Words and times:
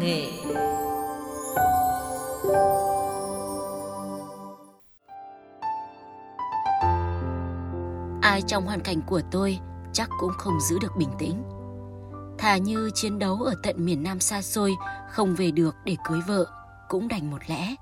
nghệ 0.00 0.24
ai 8.22 8.42
trong 8.42 8.66
hoàn 8.66 8.80
cảnh 8.80 9.00
của 9.06 9.20
tôi 9.30 9.58
chắc 9.92 10.08
cũng 10.20 10.32
không 10.38 10.60
giữ 10.60 10.78
được 10.78 10.96
bình 10.96 11.10
tĩnh 11.18 11.42
thà 12.38 12.56
như 12.56 12.90
chiến 12.94 13.18
đấu 13.18 13.36
ở 13.36 13.54
tận 13.62 13.84
miền 13.84 14.02
Nam 14.02 14.20
xa 14.20 14.42
xôi 14.42 14.76
không 15.10 15.34
về 15.34 15.50
được 15.50 15.76
để 15.84 15.96
cưới 16.04 16.20
vợ 16.26 16.46
cũng 16.90 17.08
đành 17.08 17.30
một 17.30 17.38
lẽ. 17.46 17.74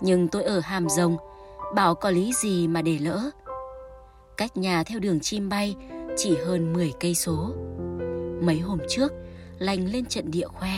Nhưng 0.00 0.28
tôi 0.28 0.42
ở 0.42 0.60
Hàm 0.60 0.88
Rồng, 0.88 1.16
bảo 1.74 1.94
có 1.94 2.10
lý 2.10 2.32
gì 2.42 2.68
mà 2.68 2.82
để 2.82 2.98
lỡ. 2.98 3.30
Cách 4.36 4.56
nhà 4.56 4.84
theo 4.84 5.00
đường 5.00 5.20
chim 5.20 5.48
bay 5.48 5.76
chỉ 6.16 6.36
hơn 6.36 6.72
10 6.72 6.92
cây 7.00 7.14
số. 7.14 7.50
Mấy 8.42 8.58
hôm 8.58 8.78
trước, 8.88 9.12
lành 9.58 9.86
lên 9.86 10.06
trận 10.06 10.30
địa 10.30 10.46
khoe. 10.46 10.72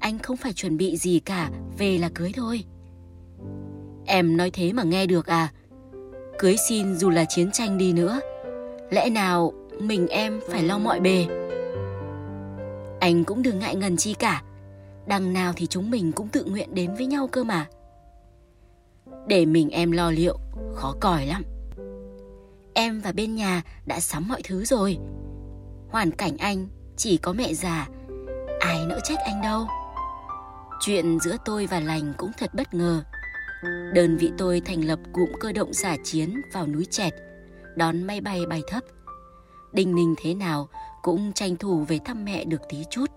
Anh 0.00 0.18
không 0.18 0.36
phải 0.36 0.52
chuẩn 0.52 0.76
bị 0.76 0.96
gì 0.96 1.20
cả, 1.20 1.50
về 1.78 1.98
là 1.98 2.08
cưới 2.14 2.32
thôi. 2.34 2.64
Em 4.06 4.36
nói 4.36 4.50
thế 4.50 4.72
mà 4.72 4.82
nghe 4.82 5.06
được 5.06 5.26
à? 5.26 5.52
Cưới 6.38 6.56
xin 6.68 6.96
dù 6.96 7.10
là 7.10 7.24
chiến 7.24 7.50
tranh 7.52 7.78
đi 7.78 7.92
nữa. 7.92 8.20
Lẽ 8.90 9.10
nào 9.10 9.52
mình 9.80 10.08
em 10.08 10.40
phải 10.50 10.62
lo 10.62 10.78
mọi 10.78 11.00
bề? 11.00 11.26
Anh 13.00 13.24
cũng 13.24 13.42
đừng 13.42 13.58
ngại 13.58 13.76
ngần 13.76 13.96
chi 13.96 14.14
cả. 14.14 14.42
Đằng 15.06 15.32
nào 15.32 15.52
thì 15.56 15.66
chúng 15.66 15.90
mình 15.90 16.12
cũng 16.12 16.28
tự 16.28 16.44
nguyện 16.44 16.74
đến 16.74 16.94
với 16.94 17.06
nhau 17.06 17.26
cơ 17.26 17.44
mà. 17.44 17.66
Để 19.26 19.46
mình 19.46 19.70
em 19.70 19.90
lo 19.90 20.10
liệu, 20.10 20.38
khó 20.74 20.94
còi 21.00 21.26
lắm. 21.26 21.42
Em 22.74 23.00
và 23.00 23.12
bên 23.12 23.34
nhà 23.34 23.62
đã 23.86 24.00
sắm 24.00 24.28
mọi 24.28 24.40
thứ 24.44 24.64
rồi. 24.64 24.98
Hoàn 25.90 26.10
cảnh 26.10 26.36
anh 26.38 26.68
chỉ 26.96 27.16
có 27.16 27.32
mẹ 27.32 27.54
già, 27.54 27.88
ai 28.60 28.86
nỡ 28.86 29.00
trách 29.04 29.18
anh 29.24 29.42
đâu. 29.42 29.66
Chuyện 30.80 31.20
giữa 31.20 31.36
tôi 31.44 31.66
và 31.66 31.80
lành 31.80 32.12
cũng 32.16 32.30
thật 32.38 32.54
bất 32.54 32.74
ngờ. 32.74 33.02
Đơn 33.94 34.16
vị 34.16 34.32
tôi 34.38 34.60
thành 34.60 34.84
lập 34.84 34.98
cụm 35.12 35.28
cơ 35.40 35.52
động 35.52 35.72
giả 35.72 35.96
chiến 36.04 36.40
vào 36.52 36.66
núi 36.66 36.84
Chẹt, 36.90 37.14
đón 37.76 38.02
máy 38.02 38.20
bay 38.20 38.46
bay 38.46 38.62
thấp. 38.68 38.82
Đinh 39.72 39.94
ninh 39.94 40.14
thế 40.18 40.34
nào 40.34 40.68
cũng 41.02 41.32
tranh 41.32 41.56
thủ 41.56 41.84
về 41.88 41.98
thăm 42.04 42.24
mẹ 42.24 42.44
được 42.44 42.60
tí 42.68 42.84
chút. 42.90 43.10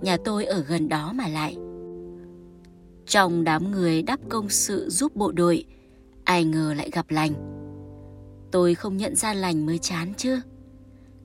Nhà 0.00 0.16
tôi 0.24 0.44
ở 0.44 0.60
gần 0.60 0.88
đó 0.88 1.12
mà 1.12 1.28
lại. 1.28 1.56
Trong 3.06 3.44
đám 3.44 3.70
người 3.70 4.02
đắp 4.02 4.20
công 4.28 4.48
sự 4.48 4.88
giúp 4.90 5.16
bộ 5.16 5.32
đội, 5.32 5.64
ai 6.24 6.44
ngờ 6.44 6.74
lại 6.76 6.90
gặp 6.92 7.06
lành. 7.08 7.32
Tôi 8.50 8.74
không 8.74 8.96
nhận 8.96 9.16
ra 9.16 9.34
lành 9.34 9.66
mới 9.66 9.78
chán 9.78 10.12
chứ. 10.16 10.40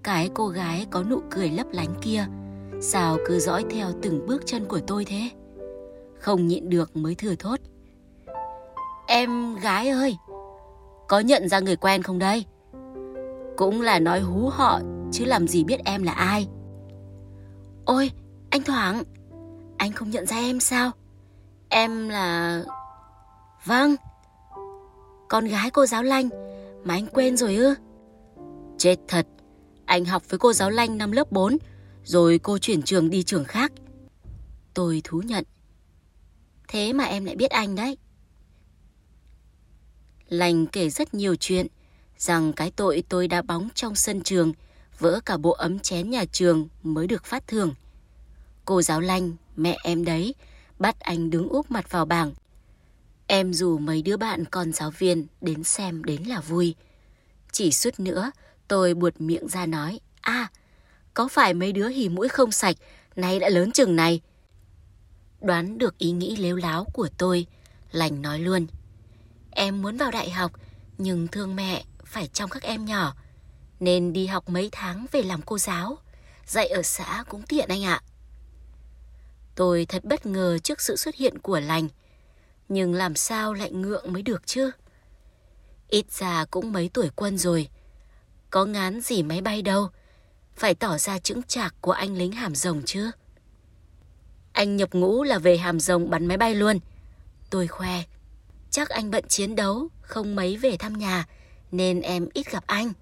Cái 0.04 0.30
cô 0.34 0.48
gái 0.48 0.86
có 0.92 1.04
nụ 1.04 1.22
cười 1.32 1.50
lấp 1.50 1.68
lánh 1.72 1.96
kia, 2.02 2.26
sao 2.82 3.18
cứ 3.26 3.40
dõi 3.40 3.66
theo 3.70 3.92
từng 4.02 4.26
bước 4.26 4.42
chân 4.46 4.66
của 4.66 4.80
tôi 4.88 5.06
thế? 5.06 5.30
Không 6.20 6.48
nhịn 6.48 6.70
được 6.70 6.96
mới 6.96 7.16
thừa 7.16 7.36
thốt. 7.36 7.60
Em 9.08 9.56
gái 9.56 9.90
ơi, 9.90 10.18
có 11.08 11.20
nhận 11.20 11.50
ra 11.50 11.60
người 11.60 11.76
quen 11.76 12.04
không 12.04 12.20
đây? 12.20 12.46
Cũng 13.58 13.82
là 13.82 14.00
nói 14.00 14.20
hú 14.20 14.50
họ 14.50 14.80
chứ 15.12 15.26
làm 15.26 15.48
gì 15.48 15.64
biết 15.64 15.80
em 15.86 16.04
là 16.04 16.12
ai. 16.12 16.48
Ôi, 17.86 18.12
anh 18.50 18.64
Thoảng, 18.64 19.04
anh 19.78 19.92
không 19.92 20.10
nhận 20.10 20.26
ra 20.26 20.38
em 20.38 20.60
sao? 20.60 20.92
Em 21.70 22.10
là... 22.10 22.64
Vâng, 23.66 23.96
con 25.28 25.46
gái 25.46 25.70
cô 25.70 25.86
giáo 25.86 26.04
Lanh 26.04 26.30
mà 26.84 26.94
anh 26.94 27.08
quên 27.08 27.38
rồi 27.38 27.56
ư? 27.56 27.76
Chết 28.78 28.96
thật, 29.08 29.28
anh 29.86 30.06
học 30.06 30.24
với 30.30 30.40
cô 30.40 30.54
giáo 30.54 30.70
Lanh 30.70 30.98
năm 30.98 31.12
lớp 31.12 31.32
4, 31.32 31.58
rồi 32.04 32.40
cô 32.44 32.58
chuyển 32.58 32.82
trường 32.82 33.10
đi 33.10 33.24
trường 33.24 33.44
khác. 33.44 33.72
Tôi 34.74 35.02
thú 35.04 35.22
nhận. 35.26 35.44
Thế 36.68 36.94
mà 36.94 37.04
em 37.04 37.26
lại 37.26 37.36
biết 37.36 37.52
anh 37.52 37.76
đấy. 37.76 37.98
Lành 40.30 40.68
kể 40.68 40.90
rất 40.90 41.14
nhiều 41.14 41.36
chuyện, 41.36 41.68
rằng 42.18 42.54
cái 42.54 42.72
tội 42.72 43.04
tôi 43.10 43.28
đá 43.28 43.42
bóng 43.42 43.70
trong 43.76 43.96
sân 43.96 44.22
trường 44.22 44.54
vỡ 45.00 45.20
cả 45.26 45.38
bộ 45.38 45.52
ấm 45.52 45.80
chén 45.80 46.10
nhà 46.10 46.26
trường 46.32 46.68
mới 46.84 47.08
được 47.08 47.26
phát 47.26 47.48
thưởng. 47.48 47.74
Cô 48.66 48.82
giáo 48.82 49.02
Lanh, 49.02 49.36
mẹ 49.56 49.78
em 49.84 50.06
đấy, 50.06 50.36
bắt 50.80 51.00
anh 51.00 51.30
đứng 51.30 51.50
úp 51.50 51.72
mặt 51.72 51.92
vào 51.92 52.06
bảng. 52.06 52.34
Em 53.28 53.54
dù 53.54 53.78
mấy 53.78 54.02
đứa 54.02 54.18
bạn 54.18 54.46
con 54.46 54.74
giáo 54.74 54.92
viên 54.92 55.28
đến 55.42 55.64
xem 55.64 56.04
đến 56.04 56.24
là 56.24 56.40
vui. 56.40 56.76
Chỉ 57.52 57.72
suốt 57.72 58.00
nữa, 58.00 58.32
tôi 58.68 58.94
buột 58.94 59.22
miệng 59.22 59.48
ra 59.48 59.66
nói, 59.66 60.00
à, 60.22 60.52
có 61.14 61.28
phải 61.28 61.54
mấy 61.54 61.72
đứa 61.72 61.88
hì 61.88 62.10
mũi 62.10 62.30
không 62.30 62.52
sạch, 62.52 62.76
nay 63.16 63.40
đã 63.40 63.50
lớn 63.50 63.72
chừng 63.72 63.96
này. 63.96 64.22
Đoán 65.42 65.78
được 65.78 65.98
ý 65.98 66.12
nghĩ 66.12 66.36
lếu 66.36 66.56
láo 66.56 66.86
của 66.94 67.10
tôi, 67.18 67.48
Lành 67.92 68.22
nói 68.22 68.40
luôn. 68.40 68.68
Em 69.52 69.82
muốn 69.82 69.98
vào 69.98 70.12
đại 70.12 70.30
học, 70.30 70.52
nhưng 70.98 71.28
thương 71.28 71.56
mẹ 71.56 71.84
phải 72.06 72.28
trong 72.28 72.50
các 72.50 72.64
em 72.64 72.86
nhỏ, 72.86 73.16
nên 73.80 74.14
đi 74.14 74.28
học 74.28 74.50
mấy 74.50 74.70
tháng 74.72 75.06
về 75.12 75.22
làm 75.22 75.42
cô 75.42 75.58
giáo. 75.58 75.98
Dạy 76.46 76.68
ở 76.68 76.82
xã 76.82 77.24
cũng 77.30 77.42
tiện 77.42 77.70
anh 77.70 77.84
ạ. 77.84 78.02
Tôi 79.56 79.86
thật 79.86 80.04
bất 80.06 80.26
ngờ 80.26 80.58
trước 80.60 80.82
sự 80.82 80.96
xuất 80.96 81.16
hiện 81.16 81.40
của 81.40 81.60
lành, 81.60 81.88
nhưng 82.70 82.94
làm 82.94 83.16
sao 83.16 83.54
lại 83.54 83.72
ngượng 83.72 84.14
mới 84.14 84.22
được 84.22 84.48
chứ? 84.48 84.72
Ít 85.88 86.12
ra 86.12 86.46
cũng 86.46 86.72
mấy 86.72 86.90
tuổi 86.94 87.10
quân 87.16 87.38
rồi, 87.38 87.70
có 88.50 88.66
ngán 88.66 89.02
gì 89.02 89.24
máy 89.24 89.42
bay 89.42 89.62
đâu, 89.62 89.90
phải 90.56 90.76
tỏ 90.76 90.98
ra 90.98 91.20
chững 91.20 91.44
chạc 91.44 91.76
của 91.82 91.92
anh 91.92 92.18
lính 92.18 92.32
hàm 92.32 92.56
rồng 92.56 92.82
chứ. 92.86 93.12
Anh 94.58 94.76
nhập 94.76 94.90
ngũ 94.94 95.24
là 95.24 95.40
về 95.40 95.58
hàm 95.58 95.80
rồng 95.80 96.10
bắn 96.10 96.26
máy 96.26 96.38
bay 96.38 96.56
luôn. 96.56 96.80
Tôi 97.50 97.68
khoe, 97.68 98.04
chắc 98.70 98.90
anh 98.90 99.12
bận 99.12 99.28
chiến 99.28 99.56
đấu, 99.56 99.88
không 100.02 100.36
mấy 100.36 100.58
về 100.58 100.78
thăm 100.78 100.94
nhà, 100.94 101.26
nên 101.72 102.02
em 102.02 102.30
ít 102.34 102.52
gặp 102.52 102.64
anh. 102.68 102.94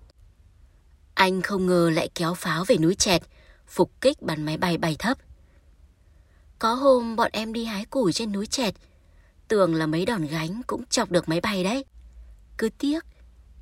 Anh 1.13 1.41
không 1.41 1.65
ngờ 1.65 1.89
lại 1.93 2.09
kéo 2.15 2.33
pháo 2.33 2.63
về 2.63 2.77
núi 2.77 2.95
Chẹt, 2.95 3.21
phục 3.67 4.01
kích 4.01 4.21
bắn 4.21 4.45
máy 4.45 4.57
bay 4.57 4.77
bay 4.77 4.95
thấp. 4.99 5.17
Có 6.59 6.73
hôm 6.73 7.15
bọn 7.15 7.29
em 7.33 7.53
đi 7.53 7.65
hái 7.65 7.85
củi 7.85 8.13
trên 8.13 8.31
núi 8.31 8.45
Chẹt, 8.45 8.73
tưởng 9.47 9.75
là 9.75 9.87
mấy 9.87 10.05
đòn 10.05 10.27
gánh 10.27 10.61
cũng 10.67 10.85
chọc 10.85 11.11
được 11.11 11.29
máy 11.29 11.41
bay 11.41 11.63
đấy. 11.63 11.85
Cứ 12.57 12.69
tiếc, 12.77 13.05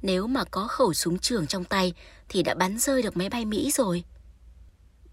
nếu 0.01 0.27
mà 0.27 0.43
có 0.43 0.67
khẩu 0.67 0.93
súng 0.93 1.19
trường 1.19 1.47
trong 1.47 1.63
tay 1.63 1.93
thì 2.29 2.43
đã 2.43 2.53
bắn 2.53 2.79
rơi 2.79 3.01
được 3.01 3.17
máy 3.17 3.29
bay 3.29 3.45
Mỹ 3.45 3.71
rồi. 3.71 4.03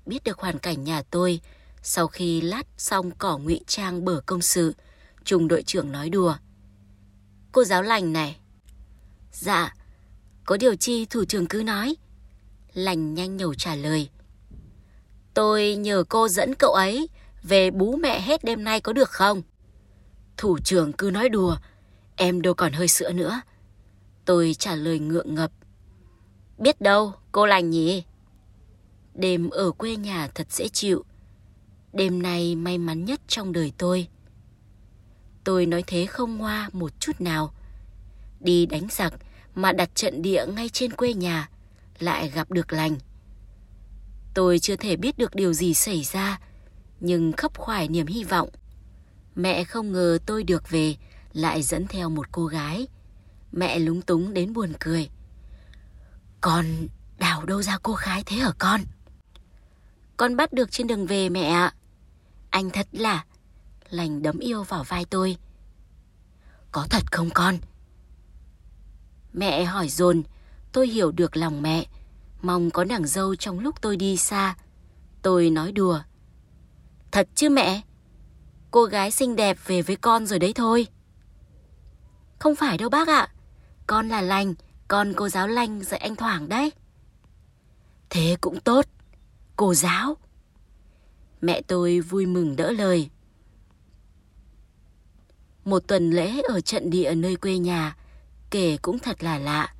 Biết 0.06 0.24
được 0.24 0.38
hoàn 0.38 0.58
cảnh 0.58 0.84
nhà 0.84 1.02
tôi, 1.02 1.40
sau 1.82 2.06
khi 2.06 2.40
lát 2.40 2.62
xong 2.76 3.10
cỏ 3.10 3.38
ngụy 3.38 3.60
trang 3.66 4.04
bờ 4.04 4.20
công 4.26 4.42
sự, 4.42 4.74
trung 5.24 5.48
đội 5.48 5.62
trưởng 5.62 5.92
nói 5.92 6.10
đùa. 6.10 6.34
Cô 7.52 7.64
giáo 7.64 7.82
lành 7.82 8.12
này. 8.12 8.36
Dạ, 9.32 9.74
có 10.44 10.56
điều 10.56 10.76
chi 10.76 11.06
thủ 11.06 11.24
trưởng 11.24 11.46
cứ 11.46 11.62
nói. 11.62 11.96
Lành 12.74 13.14
nhanh 13.14 13.36
nhẩu 13.36 13.54
trả 13.54 13.74
lời. 13.74 14.08
Tôi 15.34 15.76
nhờ 15.76 16.04
cô 16.08 16.28
dẫn 16.28 16.54
cậu 16.54 16.72
ấy 16.72 17.08
về 17.42 17.70
bú 17.70 17.96
mẹ 17.96 18.20
hết 18.20 18.44
đêm 18.44 18.64
nay 18.64 18.80
có 18.80 18.92
được 18.92 19.10
không? 19.10 19.42
Thủ 20.36 20.58
trưởng 20.64 20.92
cứ 20.92 21.10
nói 21.10 21.28
đùa, 21.28 21.56
em 22.16 22.42
đâu 22.42 22.54
còn 22.54 22.72
hơi 22.72 22.88
sữa 22.88 23.12
nữa. 23.12 23.40
Tôi 24.24 24.54
trả 24.58 24.74
lời 24.74 24.98
ngượng 24.98 25.34
ngập. 25.34 25.52
Biết 26.58 26.80
đâu, 26.80 27.12
cô 27.32 27.46
lành 27.46 27.70
nhỉ? 27.70 28.04
Đêm 29.14 29.50
ở 29.50 29.70
quê 29.70 29.96
nhà 29.96 30.28
thật 30.34 30.46
dễ 30.50 30.68
chịu. 30.68 31.04
Đêm 31.92 32.22
nay 32.22 32.56
may 32.56 32.78
mắn 32.78 33.04
nhất 33.04 33.20
trong 33.28 33.52
đời 33.52 33.72
tôi. 33.78 34.08
Tôi 35.44 35.66
nói 35.66 35.84
thế 35.86 36.06
không 36.06 36.36
ngoa 36.36 36.70
một 36.72 37.00
chút 37.00 37.20
nào. 37.20 37.54
Đi 38.40 38.66
đánh 38.66 38.86
giặc 38.90 39.14
mà 39.54 39.72
đặt 39.72 39.94
trận 39.94 40.22
địa 40.22 40.46
ngay 40.46 40.68
trên 40.68 40.92
quê 40.92 41.14
nhà, 41.14 41.48
lại 41.98 42.28
gặp 42.28 42.50
được 42.50 42.72
lành. 42.72 42.96
Tôi 44.34 44.58
chưa 44.58 44.76
thể 44.76 44.96
biết 44.96 45.18
được 45.18 45.34
điều 45.34 45.52
gì 45.52 45.74
xảy 45.74 46.02
ra, 46.02 46.40
nhưng 47.00 47.32
khấp 47.32 47.58
khoải 47.58 47.88
niềm 47.88 48.06
hy 48.06 48.24
vọng. 48.24 48.48
Mẹ 49.34 49.64
không 49.64 49.92
ngờ 49.92 50.18
tôi 50.26 50.42
được 50.42 50.70
về, 50.70 50.96
lại 51.32 51.62
dẫn 51.62 51.86
theo 51.86 52.10
một 52.10 52.32
cô 52.32 52.46
gái. 52.46 52.88
Mẹ 53.52 53.78
lúng 53.78 54.02
túng 54.02 54.34
đến 54.34 54.52
buồn 54.52 54.72
cười. 54.80 55.08
Con 56.40 56.66
đào 57.18 57.44
đâu 57.46 57.62
ra 57.62 57.78
cô 57.82 57.94
gái 57.94 58.22
thế 58.26 58.36
hả 58.36 58.52
con? 58.58 58.80
Con 60.16 60.36
bắt 60.36 60.52
được 60.52 60.70
trên 60.72 60.86
đường 60.86 61.06
về 61.06 61.28
mẹ 61.28 61.42
ạ. 61.42 61.74
Anh 62.50 62.70
thật 62.70 62.86
là... 62.92 63.24
Lành 63.90 64.22
đấm 64.22 64.38
yêu 64.38 64.62
vào 64.62 64.84
vai 64.84 65.04
tôi. 65.04 65.36
Có 66.72 66.86
thật 66.90 67.12
không 67.12 67.30
con? 67.34 67.58
Mẹ 69.32 69.64
hỏi 69.64 69.88
dồn, 69.88 70.22
tôi 70.72 70.88
hiểu 70.88 71.12
được 71.12 71.36
lòng 71.36 71.62
mẹ, 71.62 71.86
mong 72.42 72.70
có 72.70 72.84
nàng 72.84 73.06
dâu 73.06 73.36
trong 73.36 73.58
lúc 73.58 73.82
tôi 73.82 73.96
đi 73.96 74.16
xa. 74.16 74.56
Tôi 75.22 75.50
nói 75.50 75.72
đùa. 75.72 76.00
Thật 77.10 77.28
chứ 77.34 77.48
mẹ? 77.48 77.82
Cô 78.70 78.84
gái 78.84 79.10
xinh 79.10 79.36
đẹp 79.36 79.58
về 79.66 79.82
với 79.82 79.96
con 79.96 80.26
rồi 80.26 80.38
đấy 80.38 80.52
thôi. 80.54 80.86
Không 82.38 82.56
phải 82.56 82.78
đâu 82.78 82.88
bác 82.88 83.08
ạ. 83.08 83.28
Con 83.86 84.08
là 84.08 84.20
lành, 84.20 84.54
con 84.88 85.12
cô 85.16 85.28
giáo 85.28 85.48
lành 85.48 85.84
dạy 85.84 86.00
anh 86.00 86.16
Thoảng 86.16 86.48
đấy. 86.48 86.72
Thế 88.10 88.36
cũng 88.40 88.60
tốt. 88.60 88.86
Cô 89.56 89.74
giáo. 89.74 90.16
Mẹ 91.40 91.62
tôi 91.62 92.00
vui 92.00 92.26
mừng 92.26 92.56
đỡ 92.56 92.72
lời. 92.72 93.10
Một 95.64 95.82
tuần 95.86 96.10
lễ 96.10 96.40
ở 96.48 96.60
trận 96.60 96.90
địa 96.90 97.14
nơi 97.14 97.36
quê 97.36 97.58
nhà, 97.58 97.96
kể 98.50 98.76
cũng 98.82 98.98
thật 98.98 99.22
là 99.22 99.38
lạ. 99.38 99.74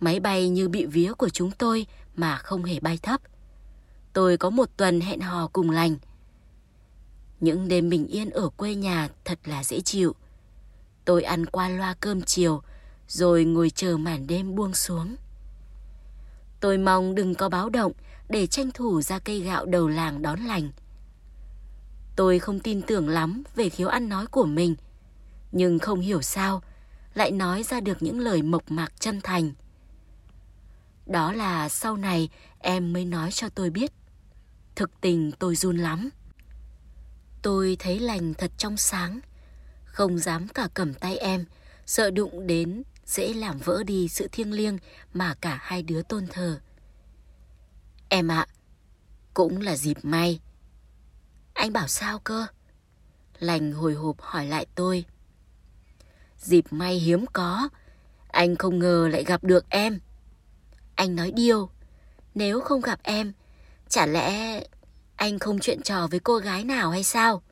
Máy 0.00 0.20
bay 0.20 0.48
như 0.48 0.68
bị 0.68 0.86
vía 0.86 1.12
của 1.12 1.28
chúng 1.28 1.50
tôi 1.50 1.86
mà 2.16 2.36
không 2.36 2.64
hề 2.64 2.80
bay 2.80 2.98
thấp. 3.02 3.20
Tôi 4.12 4.36
có 4.36 4.50
một 4.50 4.68
tuần 4.76 5.00
hẹn 5.00 5.20
hò 5.20 5.48
cùng 5.52 5.70
lành. 5.70 5.96
Những 7.40 7.68
đêm 7.68 7.90
bình 7.90 8.06
yên 8.06 8.30
ở 8.30 8.48
quê 8.48 8.74
nhà 8.74 9.08
thật 9.24 9.38
là 9.44 9.64
dễ 9.64 9.80
chịu. 9.80 10.14
Tôi 11.04 11.22
ăn 11.22 11.46
qua 11.46 11.68
loa 11.68 11.94
cơm 11.94 12.22
chiều, 12.22 12.62
rồi 13.08 13.44
ngồi 13.44 13.70
chờ 13.70 13.96
màn 13.96 14.26
đêm 14.26 14.54
buông 14.54 14.74
xuống. 14.74 15.16
Tôi 16.60 16.78
mong 16.78 17.14
đừng 17.14 17.34
có 17.34 17.48
báo 17.48 17.70
động 17.70 17.92
để 18.30 18.46
tranh 18.46 18.70
thủ 18.74 19.02
ra 19.02 19.18
cây 19.18 19.40
gạo 19.40 19.66
đầu 19.66 19.88
làng 19.88 20.22
đón 20.22 20.40
lành. 20.40 20.70
Tôi 22.16 22.38
không 22.38 22.60
tin 22.60 22.82
tưởng 22.82 23.08
lắm 23.08 23.42
về 23.54 23.68
khiếu 23.68 23.88
ăn 23.88 24.08
nói 24.08 24.26
của 24.26 24.44
mình, 24.46 24.76
nhưng 25.52 25.78
không 25.78 26.00
hiểu 26.00 26.22
sao 26.22 26.62
lại 27.14 27.30
nói 27.30 27.62
ra 27.62 27.80
được 27.80 28.02
những 28.02 28.20
lời 28.20 28.42
mộc 28.42 28.70
mạc 28.70 29.00
chân 29.00 29.20
thành. 29.20 29.52
Đó 31.06 31.32
là 31.32 31.68
sau 31.68 31.96
này 31.96 32.28
em 32.58 32.92
mới 32.92 33.04
nói 33.04 33.30
cho 33.32 33.48
tôi 33.48 33.70
biết. 33.70 33.92
Thực 34.74 35.00
tình 35.00 35.32
tôi 35.32 35.56
run 35.56 35.78
lắm. 35.78 36.10
Tôi 37.42 37.76
thấy 37.78 38.00
lành 38.00 38.34
thật 38.34 38.50
trong 38.56 38.76
sáng, 38.76 39.20
không 39.84 40.18
dám 40.18 40.48
cả 40.48 40.68
cầm 40.74 40.94
tay 40.94 41.16
em, 41.18 41.44
sợ 41.86 42.10
đụng 42.10 42.46
đến 42.46 42.82
dễ 43.06 43.34
làm 43.34 43.58
vỡ 43.58 43.82
đi 43.82 44.08
sự 44.08 44.28
thiêng 44.32 44.52
liêng 44.52 44.78
mà 45.14 45.34
cả 45.40 45.58
hai 45.62 45.82
đứa 45.82 46.02
tôn 46.02 46.26
thờ. 46.26 46.60
Em 48.12 48.28
ạ, 48.28 48.46
cũng 49.34 49.60
là 49.60 49.76
dịp 49.76 49.96
may. 50.02 50.40
Anh 51.54 51.72
bảo 51.72 51.88
sao 51.88 52.18
cơ? 52.18 52.46
Lành 53.38 53.72
hồi 53.72 53.94
hộp 53.94 54.20
hỏi 54.20 54.46
lại 54.46 54.66
tôi. 54.74 55.04
Dịp 56.38 56.64
may 56.70 56.94
hiếm 56.94 57.24
có, 57.32 57.68
anh 58.28 58.56
không 58.56 58.78
ngờ 58.78 59.08
lại 59.12 59.24
gặp 59.24 59.44
được 59.44 59.70
em. 59.70 60.00
Anh 60.94 61.16
nói 61.16 61.30
điêu, 61.30 61.70
nếu 62.34 62.60
không 62.60 62.80
gặp 62.80 63.00
em, 63.02 63.32
chả 63.88 64.06
lẽ 64.06 64.60
anh 65.16 65.38
không 65.38 65.58
chuyện 65.58 65.82
trò 65.82 66.06
với 66.06 66.20
cô 66.20 66.38
gái 66.38 66.64
nào 66.64 66.90
hay 66.90 67.04
sao? 67.04 67.42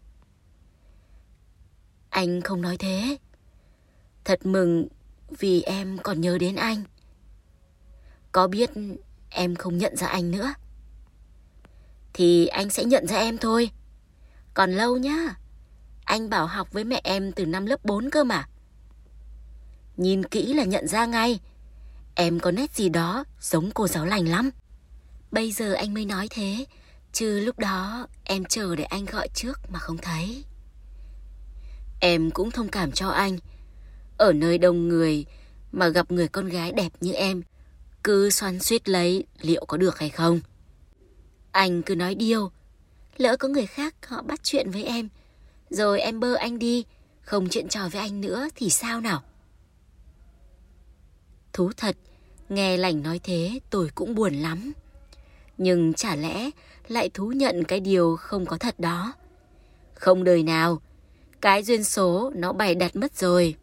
Anh 2.11 2.40
không 2.40 2.62
nói 2.62 2.76
thế. 2.76 3.19
Thật 4.25 4.46
mừng 4.46 4.88
vì 5.38 5.62
em 5.62 5.99
còn 6.02 6.20
nhớ 6.20 6.38
đến 6.38 6.56
anh. 6.56 6.84
Có 8.32 8.49
biết 8.49 8.70
em 9.30 9.56
không 9.56 9.78
nhận 9.78 9.96
ra 9.96 10.06
anh 10.06 10.30
nữa? 10.30 10.54
Thì 12.12 12.46
anh 12.46 12.70
sẽ 12.70 12.84
nhận 12.84 13.06
ra 13.06 13.16
em 13.16 13.38
thôi. 13.38 13.70
Còn 14.54 14.72
lâu 14.72 14.96
nhá. 14.96 15.34
Anh 16.04 16.30
bảo 16.30 16.46
học 16.46 16.72
với 16.72 16.84
mẹ 16.84 17.00
em 17.04 17.32
từ 17.32 17.46
năm 17.46 17.66
lớp 17.66 17.84
4 17.84 18.10
cơ 18.10 18.25
mà. 18.25 18.48
Nhìn 19.96 20.25
kỹ 20.25 20.52
là 20.52 20.64
nhận 20.64 20.88
ra 20.88 21.06
ngay. 21.06 21.40
Em 22.14 22.40
có 22.40 22.50
nét 22.50 22.75
gì 22.75 22.88
đó 22.88 23.25
giống 23.40 23.70
cô 23.70 23.88
giáo 23.88 24.06
lành 24.06 24.28
lắm. 24.28 24.50
Bây 25.30 25.52
giờ 25.52 25.72
anh 25.72 25.94
mới 25.94 26.04
nói 26.04 26.28
thế, 26.30 26.66
chứ 27.12 27.40
lúc 27.40 27.58
đó 27.58 28.06
em 28.25 28.44
chờ 28.44 28.76
để 28.76 28.84
anh 28.84 29.04
gọi 29.04 29.28
trước 29.34 29.60
mà 29.69 29.78
không 29.78 29.98
thấy. 29.98 30.44
Em 32.00 32.30
cũng 32.30 32.50
thông 32.50 32.69
cảm 32.69 32.92
cho 32.92 33.08
anh. 33.08 33.38
Ở 34.19 34.32
nơi 34.32 34.58
đông 34.58 34.88
người 34.88 35.26
mà 35.72 35.88
gặp 35.88 36.10
người 36.10 36.28
con 36.28 36.48
gái 36.48 36.72
đẹp 36.72 36.92
như 37.00 37.12
em, 37.12 37.42
cứ 38.04 38.30
xoắn 38.30 38.60
suýt 38.60 38.88
lấy 38.88 39.24
liệu 39.40 39.64
có 39.64 39.76
được 39.76 39.98
hay 39.98 40.08
không. 40.08 40.40
Anh 41.50 41.82
cứ 41.82 41.94
nói 41.94 42.14
điêu, 42.14 42.50
lỡ 43.16 43.36
có 43.36 43.48
người 43.48 43.66
khác 43.66 44.06
họ 44.06 44.22
bắt 44.22 44.40
chuyện 44.42 44.70
với 44.70 44.84
em, 44.84 45.08
rồi 45.70 46.00
em 46.00 46.20
bơ 46.20 46.34
anh 46.34 46.58
đi, 46.58 46.84
không 47.20 47.48
chuyện 47.48 47.68
trò 47.68 47.88
với 47.88 48.00
anh 48.00 48.20
nữa 48.20 48.48
thì 48.54 48.70
sao 48.70 49.00
nào? 49.00 49.22
Thú 51.52 51.70
thật, 51.76 51.96
nghe 52.48 52.76
lành 52.76 53.02
nói 53.02 53.20
thế 53.22 53.60
tôi 53.70 53.90
cũng 53.94 54.14
buồn 54.14 54.34
lắm. 54.34 54.72
Nhưng 55.58 55.94
chả 55.94 56.16
lẽ 56.16 56.50
lại 56.88 57.10
thú 57.14 57.32
nhận 57.32 57.64
cái 57.64 57.80
điều 57.80 58.16
không 58.16 58.46
có 58.46 58.58
thật 58.58 58.80
đó. 58.80 59.12
Không 59.94 60.24
đời 60.24 60.42
nào, 60.42 60.82
cái 61.40 61.62
duyên 61.62 61.84
số 61.84 62.32
nó 62.34 62.52
bày 62.52 62.74
đặt 62.74 62.96
mất 62.96 63.16
rồi. 63.16 63.54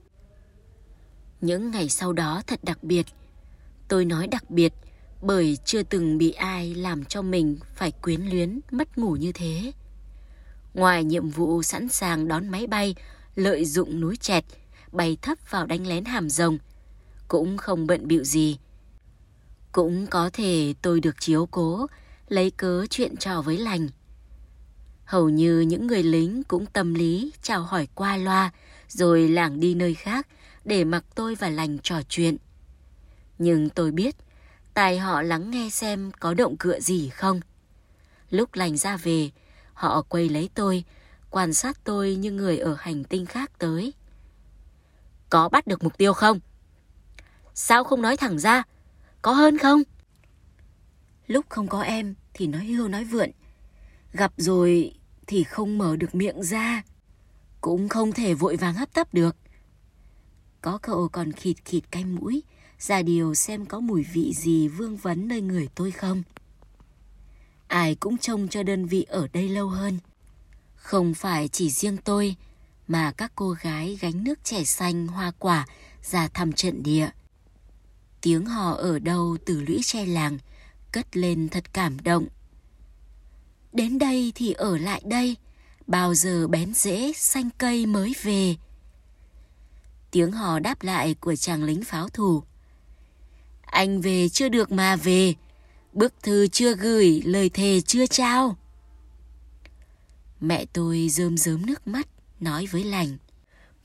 Những 1.42 1.72
ngày 1.72 1.90
sau 1.90 2.14
đó 2.14 2.42
thật 2.48 2.60
đặc 2.64 2.84
biệt. 2.84 3.06
Tôi 3.88 4.06
nói 4.06 4.28
đặc 4.28 4.50
biệt 4.50 4.74
bởi 5.22 5.58
chưa 5.66 5.84
từng 5.84 6.18
bị 6.18 6.32
ai 6.32 6.76
làm 6.76 7.06
cho 7.06 7.22
mình 7.22 7.58
phải 7.76 7.92
quyến 7.92 8.22
luyến, 8.22 8.60
mất 8.72 8.98
ngủ 8.98 9.16
như 9.16 9.32
thế. 9.32 9.72
Ngoài 10.74 11.04
nhiệm 11.04 11.30
vụ 11.30 11.64
sẵn 11.64 11.90
sàng 11.90 12.28
đón 12.28 12.50
máy 12.50 12.68
bay, 12.68 12.96
lợi 13.36 13.66
dụng 13.66 14.00
núi 14.00 14.18
chẹt, 14.18 14.44
bay 14.92 15.18
thấp 15.22 15.38
vào 15.50 15.66
đánh 15.66 15.88
lén 15.88 16.06
hàm 16.06 16.30
rồng, 16.30 16.58
cũng 17.28 17.58
không 17.58 17.88
bận 17.88 18.08
bịu 18.08 18.24
gì. 18.24 18.58
Cũng 19.72 20.08
có 20.08 20.30
thể 20.34 20.74
tôi 20.82 21.00
được 21.00 21.16
chiếu 21.20 21.46
cố, 21.46 21.88
lấy 22.28 22.52
cớ 22.52 22.86
chuyện 22.90 23.18
trò 23.18 23.42
với 23.42 23.58
lành. 23.58 23.88
Hầu 25.06 25.30
như 25.30 25.60
những 25.60 25.88
người 25.88 26.04
lính 26.04 26.44
cũng 26.44 26.66
tâm 26.66 26.94
lý 26.94 27.32
chào 27.42 27.64
hỏi 27.64 27.88
qua 27.96 28.18
loa, 28.18 28.52
rồi 28.88 29.30
lảng 29.30 29.60
đi 29.60 29.74
nơi 29.74 29.94
khác 29.94 30.28
để 30.66 30.84
mặc 30.84 31.06
tôi 31.16 31.36
và 31.36 31.50
lành 31.50 31.78
trò 31.80 32.02
chuyện. 32.10 32.38
Nhưng 33.38 33.70
tôi 33.70 33.92
biết, 33.92 34.16
tài 34.74 35.00
họ 35.00 35.22
lắng 35.22 35.52
nghe 35.52 35.70
xem 35.70 36.12
có 36.20 36.34
động 36.34 36.58
cựa 36.58 36.80
gì 36.80 37.10
không. 37.10 37.40
Lúc 38.30 38.56
lành 38.56 38.78
ra 38.78 38.98
về, 38.98 39.30
họ 39.74 40.02
quay 40.02 40.30
lấy 40.30 40.50
tôi, 40.54 40.84
quan 41.30 41.54
sát 41.54 41.84
tôi 41.84 42.16
như 42.16 42.32
người 42.32 42.58
ở 42.58 42.76
hành 42.80 43.04
tinh 43.04 43.26
khác 43.26 43.52
tới. 43.60 43.94
Có 45.30 45.50
bắt 45.50 45.68
được 45.68 45.84
mục 45.84 45.98
tiêu 45.98 46.14
không? 46.14 46.40
Sao 47.54 47.84
không 47.84 48.02
nói 48.02 48.18
thẳng 48.18 48.40
ra? 48.40 48.64
Có 49.22 49.32
hơn 49.32 49.58
không? 49.58 49.82
Lúc 51.28 51.46
không 51.50 51.68
có 51.68 51.82
em 51.82 52.16
thì 52.34 52.48
nói 52.48 52.66
hưu 52.66 52.88
nói 52.88 53.04
vượn. 53.04 53.32
Gặp 54.14 54.34
rồi 54.38 54.94
thì 55.28 55.44
không 55.44 55.78
mở 55.78 55.96
được 55.96 56.16
miệng 56.16 56.44
ra. 56.44 56.84
Cũng 57.62 57.90
không 57.90 58.12
thể 58.12 58.34
vội 58.34 58.56
vàng 58.56 58.74
hấp 58.74 58.94
tấp 58.94 59.14
được. 59.14 59.36
Có 60.62 60.78
cậu 60.78 61.10
còn 61.12 61.32
khịt 61.32 61.58
khịt 61.66 61.84
cái 61.92 62.06
mũi, 62.06 62.44
ra 62.88 63.02
điều 63.02 63.36
xem 63.36 63.66
có 63.66 63.80
mùi 63.80 64.04
vị 64.04 64.34
gì 64.34 64.68
vương 64.68 64.98
vấn 64.98 65.28
nơi 65.28 65.42
người 65.42 65.70
tôi 65.76 65.92
không. 65.92 66.24
Ai 67.68 67.96
cũng 67.96 68.18
trông 68.18 68.48
cho 68.48 68.64
đơn 68.64 68.86
vị 68.86 69.04
ở 69.04 69.28
đây 69.34 69.50
lâu 69.50 69.70
hơn. 69.70 70.00
Không 70.76 71.14
phải 71.14 71.48
chỉ 71.48 71.70
riêng 71.70 71.98
tôi, 71.98 72.36
mà 72.88 73.12
các 73.12 73.32
cô 73.36 73.52
gái 73.52 73.98
gánh 74.02 74.24
nước 74.24 74.44
trẻ 74.44 74.64
xanh 74.64 75.08
hoa 75.08 75.32
quả 75.40 75.68
ra 76.04 76.28
thăm 76.28 76.52
trận 76.54 76.84
địa. 76.84 77.10
Tiếng 78.22 78.46
hò 78.46 78.72
ở 78.72 79.00
đâu 79.00 79.38
từ 79.46 79.62
lũy 79.62 79.80
tre 79.84 80.06
làng 80.06 80.38
cất 80.92 81.18
lên 81.18 81.50
thật 81.50 81.74
cảm 81.74 82.00
động. 82.00 82.28
Đến 83.74 84.00
đây 84.00 84.32
thì 84.36 84.52
ở 84.52 84.78
lại 84.78 85.02
đây, 85.06 85.36
bao 85.88 86.14
giờ 86.14 86.48
bén 86.48 86.74
rễ 86.74 87.14
xanh 87.16 87.50
cây 87.58 87.86
mới 87.86 88.16
về. 88.24 88.56
Tiếng 90.12 90.32
hò 90.32 90.60
đáp 90.60 90.84
lại 90.84 91.14
của 91.14 91.36
chàng 91.36 91.64
lính 91.64 91.84
pháo 91.84 92.10
thủ. 92.10 92.44
Anh 93.76 94.02
về 94.02 94.30
chưa 94.30 94.50
được 94.50 94.72
mà 94.72 94.96
về, 94.96 95.34
bức 95.94 96.14
thư 96.24 96.48
chưa 96.48 96.76
gửi, 96.76 97.22
lời 97.26 97.50
thề 97.50 97.82
chưa 97.82 98.06
trao. 98.06 98.58
Mẹ 100.40 100.66
tôi 100.74 101.08
rơm 101.10 101.38
rớm 101.38 101.66
nước 101.66 101.88
mắt, 101.88 102.08
nói 102.40 102.66
với 102.72 102.84
lành. 102.84 103.18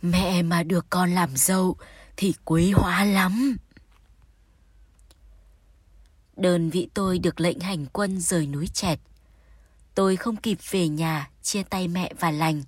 Mẹ 0.02 0.42
mà 0.42 0.62
được 0.62 0.86
con 0.90 1.10
làm 1.10 1.36
dâu 1.36 1.76
thì 2.16 2.34
quý 2.44 2.72
hóa 2.72 3.04
lắm. 3.04 3.56
Đơn 6.36 6.70
vị 6.70 6.88
tôi 6.94 7.18
được 7.18 7.40
lệnh 7.40 7.60
hành 7.60 7.86
quân 7.86 8.20
rời 8.20 8.46
núi 8.46 8.66
Chẹt. 8.66 8.98
Tôi 9.94 10.16
không 10.16 10.36
kịp 10.36 10.58
về 10.70 10.88
nhà 10.88 11.30
chia 11.42 11.62
tay 11.62 11.88
mẹ 11.88 12.12
và 12.18 12.30
lành. 12.30 12.62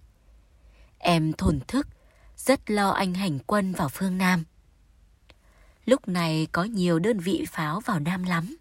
Em 0.99 1.33
thổn 1.33 1.61
thức, 1.69 1.87
rất 2.37 2.71
lo 2.71 2.91
anh 2.91 3.14
hành 3.14 3.38
quân 3.38 3.73
vào 3.73 3.88
phương 3.88 4.19
Nam. 4.19 4.45
Lúc 5.85 6.09
này 6.09 6.47
có 6.53 6.65
nhiều 6.65 6.99
đơn 6.99 7.19
vị 7.19 7.45
pháo 7.49 7.81
vào 7.81 8.01
Nam 8.01 8.25
lắm. 8.25 8.57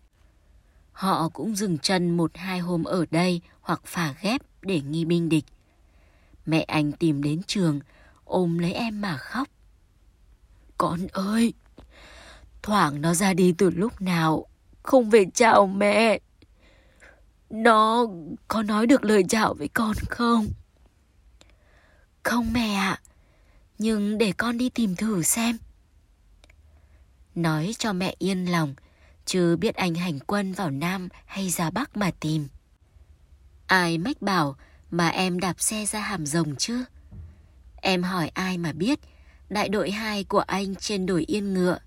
Họ 0.92 1.30
cũng 1.30 1.56
dừng 1.56 1.78
chân 1.78 2.18
một 2.18 2.32
hai 2.36 2.60
hôm 2.60 2.84
ở 2.84 3.06
đây 3.12 3.42
hoặc 3.62 3.82
phà 3.86 4.14
ghép 4.22 4.42
để 4.62 4.82
nghi 4.82 5.06
binh 5.06 5.30
địch. 5.30 5.46
Mẹ 6.46 6.62
anh 6.62 6.92
tìm 6.92 7.24
đến 7.24 7.42
trường, 7.48 7.80
ôm 8.24 8.58
lấy 8.58 8.74
em 8.74 9.02
mà 9.02 9.18
khóc. 9.18 9.48
Con 10.78 11.08
ơi, 11.08 11.54
thoảng 12.62 13.02
nó 13.02 13.14
ra 13.14 13.34
đi 13.34 13.54
từ 13.58 13.70
lúc 13.70 14.02
nào 14.02 14.46
không 14.84 15.10
về 15.10 15.26
chào 15.34 15.68
mẹ. 15.68 16.20
Nó 17.50 18.06
có 18.48 18.64
nói 18.64 18.88
được 18.88 19.04
lời 19.04 19.24
chào 19.30 19.54
với 19.54 19.68
con 19.68 19.96
không? 20.10 20.48
Không 22.24 22.54
mẹ 22.54 22.74
ạ, 22.74 23.02
nhưng 23.78 24.18
để 24.18 24.32
con 24.38 24.58
đi 24.58 24.70
tìm 24.70 24.96
thử 24.96 25.22
xem. 25.22 25.58
Nói 27.42 27.76
cho 27.80 27.94
mẹ 27.94 28.16
yên 28.20 28.46
lòng, 28.46 28.76
chứ 29.26 29.56
biết 29.56 29.76
anh 29.76 29.96
hành 29.96 30.20
quân 30.20 30.54
vào 30.54 30.70
Nam 30.70 31.10
hay 31.26 31.50
ra 31.50 31.70
Bắc 31.70 31.98
mà 31.98 32.12
tìm. 32.20 32.48
Ai 33.68 33.98
mách 33.98 34.22
bảo 34.22 34.56
mà 34.92 35.08
em 35.08 35.40
đạp 35.40 35.62
xe 35.62 35.86
ra 35.86 36.00
hàm 36.00 36.26
rồng 36.26 36.56
chứ? 36.56 36.84
Em 37.76 38.04
hỏi 38.04 38.30
ai 38.34 38.58
mà 38.58 38.72
biết 38.74 39.00
đại 39.50 39.70
đội 39.70 39.92
2 39.92 40.24
của 40.24 40.40
anh 40.40 40.76
trên 40.76 41.06
đồi 41.06 41.24
yên 41.28 41.54
ngựa. 41.54 41.80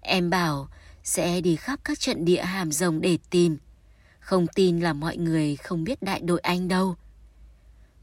Em 0.00 0.30
bảo 0.30 0.68
sẽ 1.04 1.40
đi 1.40 1.56
khắp 1.56 1.80
các 1.84 2.00
trận 2.00 2.24
địa 2.24 2.42
hàm 2.42 2.72
rồng 2.72 3.00
để 3.00 3.18
tìm. 3.30 3.58
Không 4.20 4.46
tin 4.46 4.80
là 4.80 4.92
mọi 4.92 5.16
người 5.16 5.56
không 5.56 5.84
biết 5.84 6.02
đại 6.02 6.20
đội 6.20 6.40
anh 6.40 6.68
đâu. 6.68 6.96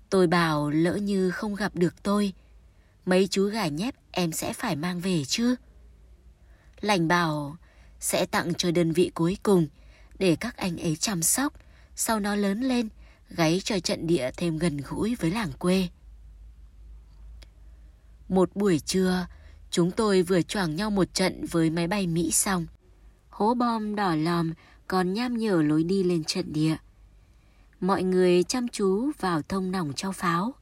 Tôi 0.09 0.27
bảo 0.27 0.69
lỡ 0.69 0.95
như 0.95 1.31
không 1.31 1.55
gặp 1.55 1.75
được 1.75 2.03
tôi, 2.03 2.33
mấy 3.05 3.27
chú 3.27 3.45
gà 3.45 3.67
nhép 3.67 3.95
em 4.11 4.31
sẽ 4.31 4.53
phải 4.53 4.75
mang 4.75 4.99
về 4.99 5.23
chứ. 5.25 5.55
Lành 6.81 7.07
bảo 7.07 7.55
sẽ 7.99 8.25
tặng 8.25 8.53
cho 8.53 8.71
đơn 8.71 8.91
vị 8.91 9.11
cuối 9.13 9.37
cùng 9.43 9.67
để 10.19 10.35
các 10.35 10.57
anh 10.57 10.77
ấy 10.77 10.95
chăm 10.95 11.21
sóc, 11.21 11.53
sau 11.95 12.19
nó 12.19 12.35
lớn 12.35 12.61
lên, 12.61 12.89
gáy 13.29 13.61
cho 13.63 13.79
trận 13.79 14.07
địa 14.07 14.31
thêm 14.37 14.57
gần 14.57 14.77
gũi 14.89 15.15
với 15.15 15.31
làng 15.31 15.51
quê. 15.59 15.87
Một 18.29 18.55
buổi 18.55 18.79
trưa, 18.79 19.27
chúng 19.71 19.91
tôi 19.91 20.21
vừa 20.21 20.41
choảng 20.41 20.75
nhau 20.75 20.89
một 20.89 21.13
trận 21.13 21.45
với 21.51 21.69
máy 21.69 21.87
bay 21.87 22.07
Mỹ 22.07 22.31
xong. 22.31 22.65
Hố 23.29 23.53
bom 23.53 23.95
đỏ 23.95 24.15
lòm 24.15 24.53
còn 24.87 25.13
nham 25.13 25.37
nhở 25.37 25.61
lối 25.61 25.83
đi 25.83 26.03
lên 26.03 26.23
trận 26.23 26.53
địa. 26.53 26.75
Mọi 27.79 28.03
người 28.03 28.43
chăm 28.43 28.67
chú 28.67 29.11
vào 29.19 29.41
thông 29.41 29.71
nòng 29.71 29.93
cho 29.95 30.11
pháo. 30.11 30.53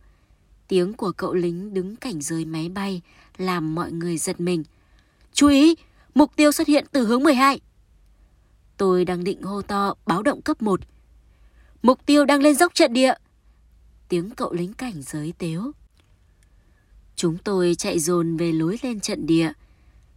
Tiếng 0.68 0.94
của 0.94 1.12
cậu 1.12 1.34
lính 1.34 1.74
đứng 1.74 1.96
cảnh 1.96 2.22
giới 2.22 2.46
máy 2.46 2.70
bay 2.70 3.02
làm 3.38 3.76
mọi 3.76 3.92
người 3.92 4.18
giật 4.18 4.40
mình. 4.40 4.64
Chú 5.34 5.48
ý, 5.48 5.76
mục 6.16 6.36
tiêu 6.36 6.52
xuất 6.52 6.68
hiện 6.68 6.86
từ 6.92 7.06
hướng 7.06 7.24
12. 7.24 7.60
Tôi 8.78 9.06
đang 9.06 9.24
định 9.24 9.42
hô 9.42 9.62
to 9.62 9.94
báo 10.06 10.24
động 10.24 10.42
cấp 10.42 10.62
1. 10.62 10.80
Mục 11.82 12.06
tiêu 12.06 12.26
đang 12.26 12.42
lên 12.42 12.56
dốc 12.56 12.74
trận 12.74 12.94
địa. 12.94 13.14
Tiếng 14.10 14.30
cậu 14.30 14.54
lính 14.54 14.74
cảnh 14.74 15.02
giới 15.02 15.34
tếu. 15.38 15.72
Chúng 17.16 17.38
tôi 17.38 17.76
chạy 17.76 18.00
dồn 18.00 18.38
về 18.38 18.52
lối 18.52 18.80
lên 18.82 19.00
trận 19.00 19.26
địa. 19.26 19.52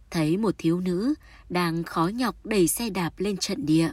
Thấy 0.09 0.37
một 0.37 0.55
thiếu 0.57 0.79
nữ 0.79 1.13
đang 1.49 1.83
khó 1.83 2.07
nhọc 2.07 2.45
đẩy 2.45 2.67
xe 2.67 2.89
đạp 2.89 3.13
lên 3.17 3.37
trận 3.37 3.65
địa. 3.65 3.91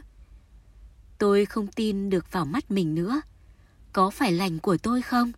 Tôi 1.17 1.45
không 1.45 1.67
tin 1.67 2.09
được 2.09 2.31
vào 2.31 2.45
mắt 2.45 2.71
mình 2.71 2.95
nữa. 2.95 3.21
Có 3.93 4.09
phải 4.09 4.31
lành 4.31 4.59
của 4.59 4.77
tôi 4.77 5.01
không? 5.01 5.31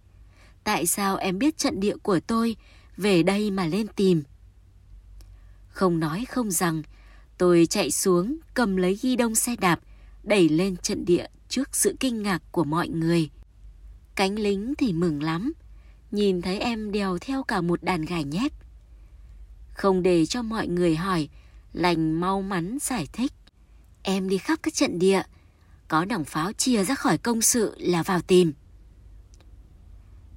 Tại 0.63 0.85
sao 0.85 1.17
em 1.17 1.39
biết 1.39 1.57
trận 1.57 1.79
địa 1.79 1.95
của 2.03 2.19
tôi, 2.19 2.55
về 2.97 3.23
đây 3.23 3.51
mà 3.51 3.65
lên 3.65 3.87
tìm? 3.95 4.23
Không 5.73 5.99
nói 5.99 6.25
không 6.29 6.51
rằng, 6.51 6.81
tôi 7.37 7.67
chạy 7.69 7.91
xuống 7.91 8.37
cầm 8.53 8.75
lấy 8.75 8.99
ghi 9.01 9.15
đông 9.15 9.35
xe 9.35 9.55
đạp, 9.55 9.79
đẩy 10.23 10.49
lên 10.49 10.77
trận 10.77 11.05
địa 11.05 11.27
trước 11.49 11.75
sự 11.75 11.95
kinh 11.99 12.23
ngạc 12.23 12.41
của 12.51 12.63
mọi 12.63 12.87
người. 12.87 13.29
Cánh 14.15 14.39
lính 14.39 14.73
thì 14.77 14.93
mừng 14.93 15.23
lắm, 15.23 15.53
nhìn 16.11 16.41
thấy 16.41 16.59
em 16.59 16.91
đèo 16.91 17.17
theo 17.21 17.43
cả 17.43 17.61
một 17.61 17.83
đàn 17.83 18.05
gà 18.05 18.21
nhét 18.21 18.51
Không 19.73 20.03
để 20.03 20.25
cho 20.25 20.41
mọi 20.41 20.67
người 20.67 20.95
hỏi, 20.95 21.29
lành 21.73 22.19
mau 22.19 22.41
mắn 22.41 22.77
giải 22.81 23.07
thích. 23.13 23.31
Em 24.03 24.29
đi 24.29 24.37
khắp 24.37 24.59
các 24.63 24.73
trận 24.73 24.99
địa, 24.99 25.21
có 25.87 26.05
nòng 26.05 26.25
pháo 26.25 26.53
chia 26.53 26.83
ra 26.83 26.95
khỏi 26.95 27.17
công 27.17 27.41
sự 27.41 27.75
là 27.77 28.03
vào 28.03 28.21
tìm. 28.21 28.53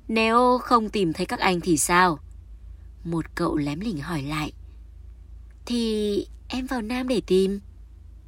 Nếu 0.09 0.59
không 0.59 0.89
tìm 0.89 1.13
thấy 1.13 1.27
các 1.27 1.39
anh 1.39 1.61
thì 1.61 1.77
sao? 1.77 2.19
Một 3.05 3.25
cậu 3.35 3.57
lém 3.57 3.81
lỉnh 3.81 4.01
hỏi 4.01 4.23
lại. 4.23 4.53
Thì 5.67 6.27
em 6.49 6.67
vào 6.67 6.83
Nam 6.83 7.09
để 7.09 7.21
tìm. 7.27 7.61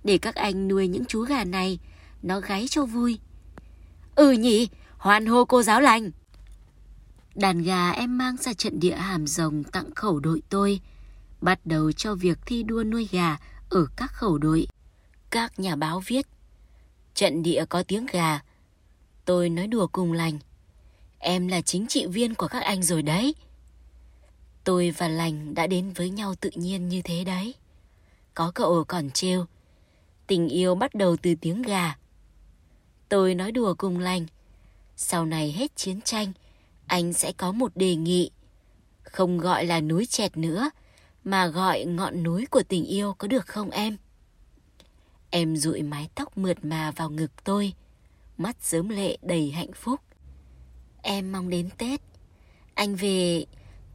Để 0.04 0.18
các 0.18 0.35
anh 0.35 0.68
nuôi 0.68 0.88
những 0.88 1.04
chú 1.04 1.21
gà 1.21 1.45
này, 1.45 1.78
nó 2.23 2.40
gáy 2.40 2.66
cho 2.71 2.85
vui. 2.85 3.18
Ừ 4.14 4.33
nhỉ, 4.33 4.68
hoan 4.97 5.26
hô 5.26 5.45
cô 5.45 5.62
giáo 5.62 5.80
lành. 5.80 6.11
Đàn 7.35 7.62
gà 7.62 7.90
em 7.90 8.18
mang 8.18 8.37
ra 8.37 8.52
trận 8.52 8.80
địa 8.80 8.97
hàm 8.97 9.26
rồng 9.26 9.64
tặng 9.64 9.95
khẩu 9.95 10.21
đội 10.21 10.42
tôi, 10.49 10.80
bắt 11.40 11.61
đầu 11.64 11.92
cho 11.92 12.14
việc 12.14 12.38
thi 12.47 12.62
đua 12.62 12.85
nuôi 12.85 13.09
gà 13.12 13.37
ở 13.71 13.87
các 13.97 14.12
khẩu 14.12 14.38
đội. 14.38 14.68
Các 15.30 15.61
nhà 15.61 15.76
báo 15.76 16.02
viết, 16.07 16.26
trận 17.14 17.42
địa 17.42 17.64
có 17.68 17.83
tiếng 17.83 18.07
gà. 18.12 18.40
Tôi 19.25 19.49
nói 19.49 19.66
đùa 19.66 19.87
cùng 19.87 20.12
lành. 20.12 20.38
Em 21.18 21.49
là 21.49 21.61
chính 21.61 21.87
trị 21.87 22.07
viên 22.07 22.35
của 22.35 22.49
các 22.49 22.62
anh 22.62 22.83
rồi 22.83 23.02
đấy. 23.02 23.35
Tôi 24.68 24.94
và 24.98 25.08
lành 25.08 25.54
đã 25.54 25.66
đến 25.66 25.92
với 25.92 26.10
nhau 26.10 26.34
tự 26.34 26.50
nhiên 26.54 26.88
như 26.88 27.02
thế 27.02 27.25
đấy. 27.25 27.54
Có 28.34 28.52
cậu 28.54 28.84
còn 28.88 29.10
trêu. 29.10 29.44
Tình 30.26 30.48
yêu 30.48 30.75
bắt 30.75 30.94
đầu 30.94 31.16
từ 31.22 31.34
tiếng 31.34 31.62
gà. 31.62 31.96
Tôi 33.08 33.34
nói 33.34 33.52
đùa 33.52 33.75
cùng 33.78 33.98
lành. 33.98 34.26
Sau 34.96 35.26
này 35.26 35.52
hết 35.52 35.76
chiến 35.76 36.00
tranh, 36.00 36.32
anh 36.87 37.12
sẽ 37.12 37.32
có 37.32 37.52
một 37.52 37.76
đề 37.76 37.96
nghị. 37.96 38.30
Không 39.02 39.38
gọi 39.38 39.64
là 39.64 39.80
núi 39.80 40.06
chẹt 40.06 40.37
nữa, 40.37 40.70
mà 41.25 41.46
gọi 41.46 41.84
ngọn 41.84 42.22
núi 42.22 42.46
của 42.46 42.62
tình 42.62 42.84
yêu 42.84 43.14
có 43.18 43.28
được 43.28 43.46
không 43.46 43.70
em? 43.70 43.96
Em 45.30 45.56
dụi 45.56 45.82
mái 45.82 46.08
tóc 46.14 46.38
mượt 46.38 46.64
mà 46.64 46.90
vào 46.90 47.10
ngực 47.10 47.44
tôi, 47.44 47.72
mắt 48.38 48.56
sớm 48.60 48.88
lệ 48.88 49.18
đầy 49.22 49.50
hạnh 49.50 49.72
phúc. 49.75 50.00
Em 51.02 51.32
mong 51.32 51.50
đến 51.50 51.68
Tết, 51.78 52.00
anh 52.75 52.96
về, 52.96 53.44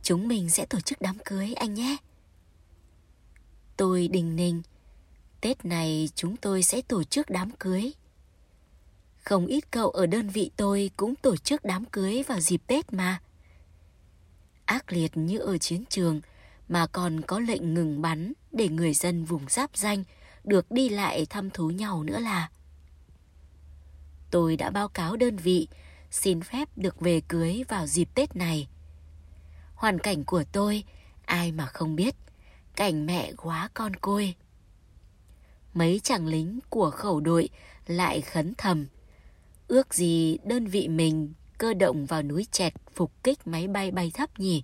chúng 0.04 0.28
mình 0.28 0.50
sẽ 0.50 0.66
tổ 0.66 0.80
chức 0.80 1.02
đám 1.02 1.18
cưới 1.26 1.54
anh 1.54 1.74
nhé. 1.74 1.98
Tôi 3.78 4.08
đình 4.08 4.36
ninh, 4.36 4.62
Tết 5.42 5.66
này 5.66 6.10
chúng 6.16 6.38
tôi 6.38 6.64
sẽ 6.64 6.82
tổ 6.82 7.04
chức 7.04 7.30
đám 7.30 7.52
cưới. 7.60 7.94
Không 9.18 9.46
ít 9.46 9.72
cậu 9.72 9.90
ở 9.90 10.06
đơn 10.06 10.30
vị 10.30 10.52
tôi 10.58 10.92
cũng 10.98 11.16
tổ 11.16 11.38
chức 11.38 11.66
đám 11.66 11.86
cưới 11.86 12.24
vào 12.28 12.40
dịp 12.40 12.62
Tết 12.68 12.94
mà. 12.94 13.22
Ác 14.66 14.92
liệt 14.92 15.18
như 15.18 15.40
ở 15.40 15.58
chiến 15.58 15.84
trường 15.90 16.22
mà 16.70 16.88
còn 16.88 17.22
có 17.22 17.40
lệnh 17.40 17.74
ngừng 17.74 18.02
bắn 18.02 18.34
để 18.52 18.70
người 18.70 18.94
dân 18.94 19.26
vùng 19.26 19.46
giáp 19.50 19.78
danh 19.78 20.04
được 20.44 20.72
đi 20.72 20.90
lại 20.90 21.26
thăm 21.26 21.50
thú 21.50 21.70
nhau 21.70 22.04
nữa 22.04 22.20
là. 22.20 22.50
Tôi 24.32 24.58
đã 24.58 24.70
báo 24.70 24.88
cáo 24.88 25.16
đơn 25.16 25.36
vị 25.36 25.68
xin 26.12 26.42
phép 26.42 26.70
được 26.76 27.00
về 27.00 27.22
cưới 27.28 27.64
vào 27.68 27.88
dịp 27.88 28.10
Tết 28.16 28.36
này. 28.36 28.68
Hoàn 29.84 30.00
cảnh 30.00 30.24
của 30.24 30.44
tôi, 30.52 30.84
ai 31.26 31.52
mà 31.52 31.66
không 31.66 31.96
biết, 31.96 32.16
cảnh 32.76 33.06
mẹ 33.06 33.32
quá 33.38 33.70
con 33.74 33.96
côi. 33.96 34.36
Mấy 35.74 36.00
chàng 36.04 36.28
lính 36.28 36.60
của 36.70 36.90
khẩu 36.90 37.20
đội 37.20 37.50
lại 37.88 38.22
khấn 38.22 38.54
thầm 38.58 38.88
Ước 39.68 39.94
gì 39.94 40.38
đơn 40.44 40.68
vị 40.68 40.88
mình 40.88 41.34
cơ 41.58 41.74
động 41.74 42.06
vào 42.06 42.22
núi 42.24 42.48
chẹt 42.52 42.74
phục 42.94 43.12
kích 43.24 43.48
máy 43.48 43.68
bay 43.68 43.92
bay 43.92 44.12
thấp 44.14 44.40
nhỉ? 44.40 44.64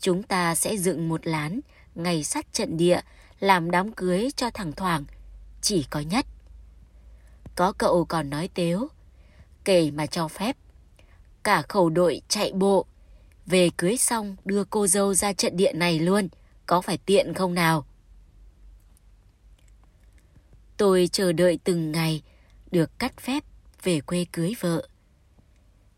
Chúng 0.00 0.22
ta 0.22 0.54
sẽ 0.54 0.76
dựng 0.76 1.08
một 1.08 1.26
lán 1.26 1.60
ngày 1.94 2.24
sắt 2.24 2.52
trận 2.52 2.76
địa 2.76 3.00
làm 3.40 3.70
đám 3.70 3.92
cưới 3.92 4.28
cho 4.36 4.50
thằng 4.50 4.72
Thoảng. 4.72 5.04
Chỉ 5.60 5.86
có 5.90 6.00
nhất. 6.00 6.26
Có 7.54 7.72
cậu 7.72 8.04
còn 8.04 8.30
nói 8.30 8.48
tếu. 8.54 8.88
Kể 9.64 9.90
mà 9.90 10.06
cho 10.06 10.28
phép. 10.28 10.56
Cả 11.42 11.62
khẩu 11.62 11.90
đội 11.90 12.22
chạy 12.28 12.52
bộ. 12.52 12.86
Về 13.46 13.70
cưới 13.76 13.96
xong 13.96 14.36
đưa 14.44 14.64
cô 14.64 14.86
dâu 14.86 15.14
ra 15.14 15.32
trận 15.32 15.56
địa 15.56 15.72
này 15.72 15.98
luôn. 15.98 16.28
Có 16.66 16.80
phải 16.80 16.98
tiện 16.98 17.34
không 17.34 17.54
nào? 17.54 17.86
Tôi 20.76 21.08
chờ 21.12 21.32
đợi 21.32 21.58
từng 21.64 21.92
ngày 21.92 22.22
được 22.70 22.98
cắt 22.98 23.20
phép 23.20 23.44
về 23.82 24.00
quê 24.00 24.26
cưới 24.32 24.52
vợ. 24.60 24.88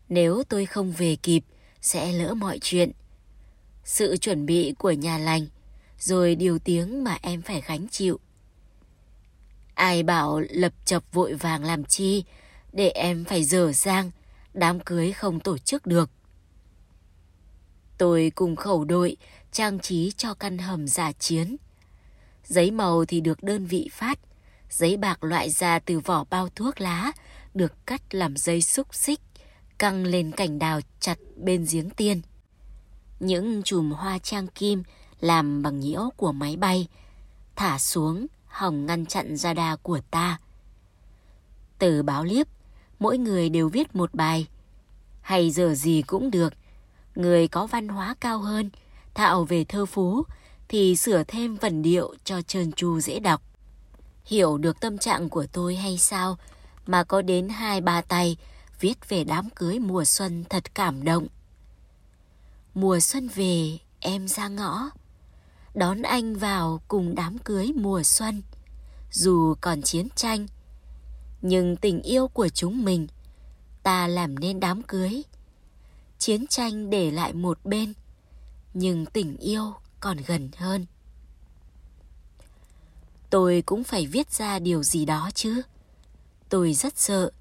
Nếu 0.09 0.43
tôi 0.49 0.65
không 0.65 0.91
về 0.91 1.15
kịp, 1.15 1.43
sẽ 1.81 2.11
lỡ 2.11 2.33
mọi 2.33 2.59
chuyện. 2.61 2.91
Sự 3.83 4.17
chuẩn 4.17 4.45
bị 4.45 4.73
của 4.79 4.91
nhà 4.91 5.17
lành, 5.17 5.47
rồi 5.99 6.35
điều 6.35 6.59
tiếng 6.59 7.03
mà 7.03 7.17
em 7.21 7.41
phải 7.41 7.63
gánh 7.67 7.87
chịu. 7.91 8.19
Ai 9.73 10.03
bảo 10.03 10.39
lập 10.49 10.73
chập 10.85 11.03
vội 11.13 11.33
vàng 11.33 11.63
làm 11.63 11.83
chi, 11.83 12.23
để 12.73 12.89
em 12.89 13.25
phải 13.25 13.43
dở 13.43 13.71
dang, 13.71 14.11
đám 14.53 14.79
cưới 14.79 15.11
không 15.11 15.39
tổ 15.39 15.57
chức 15.57 15.85
được. 15.85 16.09
Tôi 17.99 18.31
cùng 18.35 18.55
khẩu 18.55 18.85
đội 18.85 19.17
trang 19.51 19.79
trí 19.79 20.11
cho 20.17 20.33
căn 20.33 20.57
hầm 20.57 20.87
giả 20.87 21.11
chiến. 21.11 21.55
Giấy 22.43 22.71
màu 22.71 23.05
thì 23.05 23.21
được 23.21 23.43
đơn 23.43 23.65
vị 23.65 23.89
phát, 23.91 24.19
giấy 24.69 24.97
bạc 24.97 25.23
loại 25.23 25.49
ra 25.49 25.79
từ 25.79 25.99
vỏ 25.99 26.25
bao 26.29 26.49
thuốc 26.55 26.81
lá 26.81 27.11
được 27.53 27.85
cắt 27.85 28.15
làm 28.15 28.37
dây 28.37 28.61
xúc 28.61 28.95
xích, 28.95 29.19
căng 29.77 30.03
lên 30.03 30.31
cành 30.31 30.59
đào 30.59 30.79
chặt 30.99 31.17
bên 31.35 31.65
giếng 31.71 31.89
tiên. 31.89 32.21
Những 33.19 33.63
chùm 33.63 33.91
hoa 33.91 34.19
trang 34.19 34.47
kim 34.47 34.83
làm 35.19 35.61
bằng 35.61 35.79
nhiễu 35.79 36.09
của 36.17 36.31
máy 36.31 36.55
bay, 36.55 36.87
thả 37.55 37.79
xuống 37.79 38.27
hòng 38.47 38.85
ngăn 38.85 39.05
chặn 39.05 39.35
radar 39.35 39.79
của 39.83 39.99
ta. 40.11 40.39
Từ 41.79 42.03
báo 42.03 42.23
liếp, 42.23 42.47
mỗi 42.99 43.17
người 43.17 43.49
đều 43.49 43.69
viết 43.69 43.95
một 43.95 44.13
bài. 44.13 44.47
Hay 45.21 45.51
giờ 45.51 45.73
gì 45.75 46.01
cũng 46.01 46.31
được, 46.31 46.53
người 47.15 47.47
có 47.47 47.67
văn 47.67 47.87
hóa 47.87 48.15
cao 48.19 48.39
hơn, 48.39 48.69
thạo 49.13 49.43
về 49.43 49.63
thơ 49.63 49.85
phú, 49.85 50.23
thì 50.67 50.95
sửa 50.95 51.23
thêm 51.23 51.55
vần 51.55 51.81
điệu 51.81 52.15
cho 52.23 52.41
trơn 52.41 52.71
tru 52.71 52.99
dễ 52.99 53.19
đọc. 53.19 53.41
Hiểu 54.25 54.57
được 54.57 54.79
tâm 54.79 54.97
trạng 54.97 55.29
của 55.29 55.45
tôi 55.51 55.75
hay 55.75 55.97
sao 55.97 56.37
mà 56.85 57.03
có 57.03 57.21
đến 57.21 57.49
hai 57.49 57.81
ba 57.81 58.01
tay 58.01 58.37
viết 58.79 59.09
về 59.09 59.23
đám 59.23 59.49
cưới 59.49 59.79
mùa 59.79 60.05
xuân 60.05 60.43
thật 60.49 60.75
cảm 60.75 61.03
động. 61.03 61.27
Mùa 62.73 62.99
xuân 62.99 63.29
về, 63.35 63.77
em 63.99 64.27
ra 64.27 64.47
ngõ, 64.47 64.89
đón 65.73 66.01
anh 66.01 66.35
vào 66.35 66.81
cùng 66.87 67.15
đám 67.15 67.37
cưới 67.37 67.71
mùa 67.75 68.03
xuân. 68.03 68.41
Dù 69.11 69.55
còn 69.61 69.81
chiến 69.81 70.07
tranh, 70.15 70.47
nhưng 71.41 71.75
tình 71.75 72.01
yêu 72.01 72.27
của 72.27 72.49
chúng 72.49 72.85
mình, 72.85 73.07
ta 73.83 74.07
làm 74.07 74.39
nên 74.39 74.59
đám 74.59 74.83
cưới. 74.83 75.23
Chiến 76.19 76.47
tranh 76.47 76.89
để 76.89 77.11
lại 77.11 77.33
một 77.33 77.59
bên, 77.63 77.93
nhưng 78.73 79.05
tình 79.05 79.37
yêu 79.37 79.73
còn 79.99 80.17
gần 80.27 80.49
hơn. 80.57 80.85
Tôi 83.29 83.63
cũng 83.65 83.83
phải 83.83 84.05
viết 84.07 84.31
ra 84.31 84.59
điều 84.59 84.83
gì 84.83 85.05
đó 85.05 85.29
chứ. 85.33 85.61
Tôi 86.49 86.73
rất 86.73 86.97
sợ. 86.97 87.31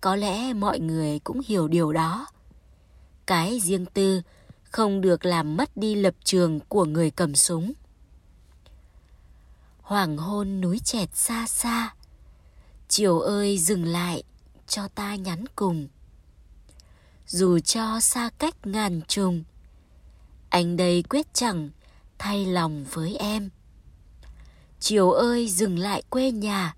Có 0.00 0.16
lẽ 0.16 0.52
mọi 0.52 0.80
người 0.80 1.18
cũng 1.18 1.40
hiểu 1.46 1.68
điều 1.68 1.92
đó. 1.92 2.26
Cái 3.26 3.60
riêng 3.60 3.86
tư 3.86 4.22
không 4.62 5.00
được 5.00 5.24
làm 5.24 5.56
mất 5.56 5.76
đi 5.76 5.94
lập 5.94 6.14
trường 6.24 6.60
của 6.60 6.84
người 6.84 7.10
cầm 7.10 7.34
súng. 7.34 7.72
Hoàng 9.80 10.16
hôn 10.16 10.60
núi 10.60 10.78
chẹt 10.78 11.08
xa 11.14 11.46
xa. 11.46 11.94
Chiều 12.88 13.20
ơi 13.20 13.58
dừng 13.58 13.84
lại 13.84 14.22
cho 14.66 14.88
ta 14.88 15.14
nhắn 15.14 15.44
cùng. 15.56 15.88
Dù 17.26 17.58
cho 17.58 18.00
xa 18.00 18.30
cách 18.38 18.66
ngàn 18.66 19.00
trùng, 19.08 19.44
anh 20.48 20.76
đây 20.76 21.02
quyết 21.02 21.26
chẳng 21.34 21.70
thay 22.18 22.46
lòng 22.46 22.84
với 22.90 23.16
em. 23.16 23.50
Chiều 24.80 25.10
ơi 25.10 25.48
dừng 25.48 25.78
lại 25.78 26.02
quê 26.10 26.30
nhà, 26.30 26.76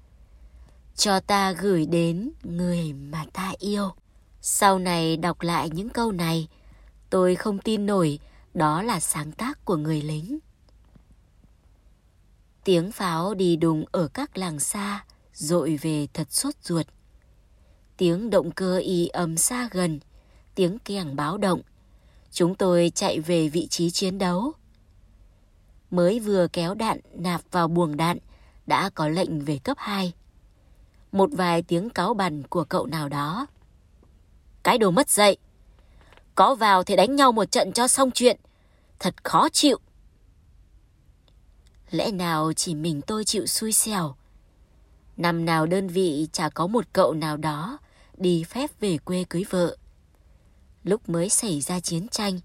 cho 0.96 1.20
ta 1.20 1.52
gửi 1.52 1.86
đến 1.86 2.30
người 2.42 2.92
mà 2.92 3.24
ta 3.32 3.52
yêu. 3.58 3.90
Sau 4.40 4.78
này 4.78 5.16
đọc 5.16 5.42
lại 5.42 5.70
những 5.70 5.88
câu 5.88 6.12
này, 6.12 6.48
tôi 7.10 7.34
không 7.34 7.58
tin 7.58 7.86
nổi 7.86 8.18
đó 8.54 8.82
là 8.82 9.00
sáng 9.00 9.32
tác 9.32 9.64
của 9.64 9.76
người 9.76 10.02
lính. 10.02 10.38
Tiếng 12.64 12.92
pháo 12.92 13.34
đi 13.34 13.56
đùng 13.56 13.84
ở 13.92 14.08
các 14.08 14.38
làng 14.38 14.60
xa, 14.60 15.04
dội 15.34 15.78
về 15.82 16.06
thật 16.14 16.26
sốt 16.30 16.54
ruột. 16.62 16.86
Tiếng 17.96 18.30
động 18.30 18.50
cơ 18.50 18.78
y 18.78 19.08
ầm 19.08 19.36
xa 19.36 19.68
gần, 19.72 20.00
tiếng 20.58 20.78
kèn 20.78 21.16
báo 21.16 21.38
động. 21.38 21.60
Chúng 22.30 22.54
tôi 22.54 22.92
chạy 22.94 23.20
về 23.20 23.48
vị 23.48 23.66
trí 23.66 23.90
chiến 23.90 24.18
đấu. 24.18 24.52
Mới 25.90 26.20
vừa 26.20 26.46
kéo 26.52 26.74
đạn 26.74 27.00
nạp 27.14 27.40
vào 27.50 27.68
buồng 27.68 27.96
đạn, 27.96 28.18
đã 28.66 28.90
có 28.94 29.08
lệnh 29.08 29.44
về 29.44 29.58
cấp 29.58 29.76
2. 29.80 30.12
Một 31.12 31.30
vài 31.32 31.62
tiếng 31.62 31.90
cáo 31.90 32.14
bằn 32.14 32.42
của 32.42 32.64
cậu 32.64 32.86
nào 32.86 33.08
đó. 33.08 33.46
Cái 34.62 34.78
đồ 34.78 34.90
mất 34.90 35.10
dậy. 35.10 35.36
Có 36.34 36.54
vào 36.54 36.84
thì 36.84 36.96
đánh 36.96 37.16
nhau 37.16 37.32
một 37.32 37.50
trận 37.50 37.72
cho 37.72 37.88
xong 37.88 38.10
chuyện. 38.10 38.40
Thật 38.98 39.24
khó 39.24 39.48
chịu. 39.48 39.78
Lẽ 41.90 42.10
nào 42.10 42.52
chỉ 42.52 42.74
mình 42.74 43.00
tôi 43.06 43.24
chịu 43.24 43.46
xui 43.46 43.72
xẻo? 43.72 44.14
Năm 45.16 45.44
nào 45.44 45.66
đơn 45.66 45.88
vị 45.88 46.28
chả 46.32 46.48
có 46.48 46.66
một 46.66 46.84
cậu 46.92 47.12
nào 47.14 47.36
đó 47.36 47.78
đi 48.16 48.44
phép 48.44 48.70
về 48.80 48.98
quê 48.98 49.24
cưới 49.28 49.44
vợ. 49.50 49.76
Lúc 50.84 51.08
mới 51.08 51.28
xảy 51.28 51.60
ra 51.60 51.80
chiến 51.80 52.08
tranh, 52.08 52.40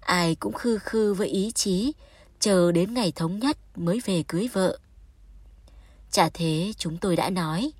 ai 0.00 0.34
cũng 0.34 0.52
khư 0.52 0.78
khư 0.78 1.14
với 1.14 1.28
ý 1.28 1.52
chí 1.52 1.92
chờ 2.40 2.72
đến 2.72 2.94
ngày 2.94 3.12
thống 3.12 3.38
nhất 3.38 3.58
mới 3.76 4.00
về 4.04 4.22
cưới 4.28 4.48
vợ. 4.52 4.78
Chả 6.10 6.28
thế 6.28 6.72
chúng 6.78 6.98
tôi 6.98 7.16
đã 7.16 7.30
nói. 7.30 7.72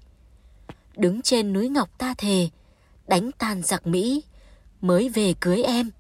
Đứng 0.96 1.22
trên 1.22 1.52
núi 1.52 1.68
Ngọc 1.68 1.98
ta 1.98 2.14
thề, 2.18 2.48
đánh 3.06 3.30
tan 3.38 3.62
giặc 3.62 3.86
Mỹ, 3.86 4.22
mới 4.80 5.08
về 5.08 5.34
cưới 5.40 5.62
em. 5.62 5.90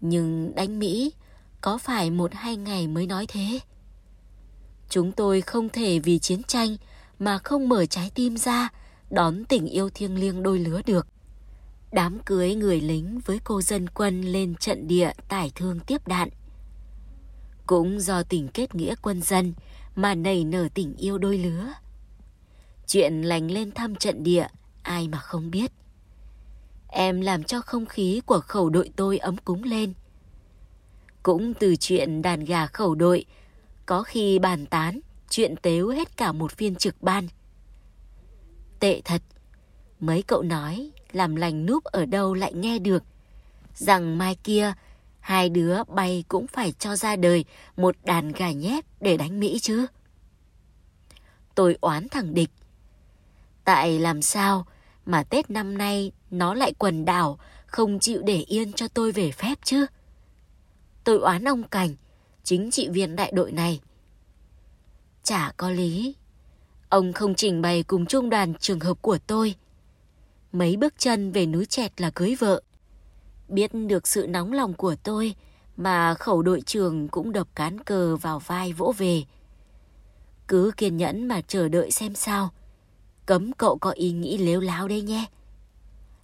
Nhưng 0.00 0.54
đánh 0.54 0.78
Mỹ 0.78 1.12
có 1.60 1.78
phải 1.78 2.10
một 2.10 2.30
hai 2.34 2.56
ngày 2.56 2.88
mới 2.88 3.06
nói 3.06 3.26
thế? 3.28 3.60
Chúng 4.88 5.12
tôi 5.12 5.40
không 5.40 5.68
thể 5.68 5.98
vì 5.98 6.18
chiến 6.18 6.42
tranh 6.42 6.76
mà 7.18 7.38
không 7.38 7.68
mở 7.68 7.86
trái 7.86 8.10
tim 8.14 8.36
ra 8.36 8.68
đón 9.10 9.44
tình 9.44 9.66
yêu 9.66 9.90
thiêng 9.90 10.20
liêng 10.20 10.42
đôi 10.42 10.58
lứa 10.58 10.80
được. 10.86 11.06
Đám 11.92 12.18
cưới 12.18 12.54
người 12.54 12.80
lính 12.80 13.20
với 13.24 13.40
cô 13.44 13.62
dân 13.62 13.88
quân 13.88 14.22
lên 14.22 14.54
trận 14.54 14.86
địa 14.86 15.12
tải 15.28 15.52
thương 15.54 15.80
tiếp 15.80 16.08
đạn. 16.08 16.28
Cũng 17.66 18.00
do 18.00 18.22
tình 18.22 18.48
kết 18.48 18.74
nghĩa 18.74 18.94
quân 19.02 19.22
dân 19.22 19.54
mà 19.94 20.14
nảy 20.14 20.44
nở 20.44 20.68
tình 20.74 20.96
yêu 20.96 21.18
đôi 21.18 21.38
lứa. 21.38 21.72
Chuyện 22.86 23.22
lành 23.22 23.50
lên 23.50 23.72
thăm 23.72 23.96
trận 23.96 24.22
địa, 24.22 24.46
ai 24.82 25.08
mà 25.08 25.18
không 25.18 25.50
biết. 25.50 25.72
Em 26.88 27.20
làm 27.20 27.44
cho 27.44 27.60
không 27.60 27.86
khí 27.86 28.20
của 28.26 28.40
khẩu 28.40 28.70
đội 28.70 28.90
tôi 28.96 29.18
ấm 29.18 29.36
cúng 29.36 29.62
lên. 29.62 29.92
Cũng 31.22 31.54
từ 31.54 31.76
chuyện 31.76 32.22
đàn 32.22 32.44
gà 32.44 32.66
khẩu 32.66 32.94
đội, 32.94 33.24
có 33.86 34.02
khi 34.02 34.38
bàn 34.38 34.66
tán, 34.66 35.00
chuyện 35.30 35.54
tếu 35.62 35.88
hết 35.88 36.16
cả 36.16 36.32
một 36.32 36.52
phiên 36.52 36.76
trực 36.76 37.02
ban. 37.02 37.28
Tệ 38.80 39.00
thật, 39.04 39.22
mấy 40.00 40.22
cậu 40.22 40.42
nói 40.42 40.90
làm 41.16 41.36
lành 41.36 41.66
núp 41.66 41.84
ở 41.84 42.06
đâu 42.06 42.34
lại 42.34 42.52
nghe 42.54 42.78
được, 42.78 43.04
rằng 43.74 44.18
mai 44.18 44.34
kia 44.44 44.72
hai 45.20 45.48
đứa 45.48 45.84
bay 45.84 46.24
cũng 46.28 46.46
phải 46.46 46.72
cho 46.72 46.96
ra 46.96 47.16
đời 47.16 47.44
một 47.76 47.96
đàn 48.04 48.32
gà 48.32 48.50
nhép 48.50 48.84
để 49.00 49.16
đánh 49.16 49.40
Mỹ 49.40 49.58
chứ. 49.62 49.86
Tôi 51.54 51.78
oán 51.80 52.08
thằng 52.08 52.34
địch. 52.34 52.50
Tại 53.64 53.98
làm 53.98 54.22
sao 54.22 54.66
mà 55.06 55.22
Tết 55.22 55.50
năm 55.50 55.78
nay 55.78 56.12
nó 56.30 56.54
lại 56.54 56.72
quần 56.78 57.04
đảo, 57.04 57.38
không 57.66 57.98
chịu 57.98 58.22
để 58.24 58.36
yên 58.36 58.72
cho 58.72 58.88
tôi 58.88 59.12
về 59.12 59.32
phép 59.32 59.58
chứ? 59.64 59.86
Tôi 61.04 61.18
oán 61.18 61.48
ông 61.48 61.62
Cảnh, 61.62 61.94
chính 62.44 62.70
trị 62.70 62.88
viên 62.88 63.16
đại 63.16 63.32
đội 63.34 63.52
này. 63.52 63.80
Chả 65.22 65.52
có 65.56 65.70
lý. 65.70 66.14
Ông 66.88 67.12
không 67.12 67.34
trình 67.34 67.62
bày 67.62 67.82
cùng 67.82 68.06
trung 68.06 68.30
đoàn 68.30 68.54
trường 68.54 68.80
hợp 68.80 69.02
của 69.02 69.18
tôi. 69.26 69.54
Mấy 70.58 70.76
bước 70.76 70.94
chân 70.98 71.32
về 71.32 71.46
núi 71.46 71.66
chẹt 71.66 72.00
là 72.00 72.10
cưới 72.10 72.34
vợ. 72.38 72.62
Biết 73.48 73.70
được 73.74 74.06
sự 74.06 74.26
nóng 74.26 74.52
lòng 74.52 74.74
của 74.74 74.94
tôi 75.02 75.34
mà 75.76 76.14
khẩu 76.14 76.42
đội 76.42 76.60
trưởng 76.60 77.08
cũng 77.08 77.32
đập 77.32 77.48
cán 77.54 77.80
cờ 77.84 78.16
vào 78.16 78.38
vai 78.38 78.72
vỗ 78.72 78.94
về. 78.98 79.22
Cứ 80.48 80.70
kiên 80.76 80.96
nhẫn 80.96 81.28
mà 81.28 81.40
chờ 81.40 81.68
đợi 81.68 81.90
xem 81.90 82.14
sao. 82.14 82.50
Cấm 83.26 83.52
cậu 83.52 83.78
có 83.78 83.90
ý 83.90 84.12
nghĩ 84.12 84.38
lếu 84.38 84.60
láo 84.60 84.88
đây 84.88 85.02
nhé. 85.02 85.24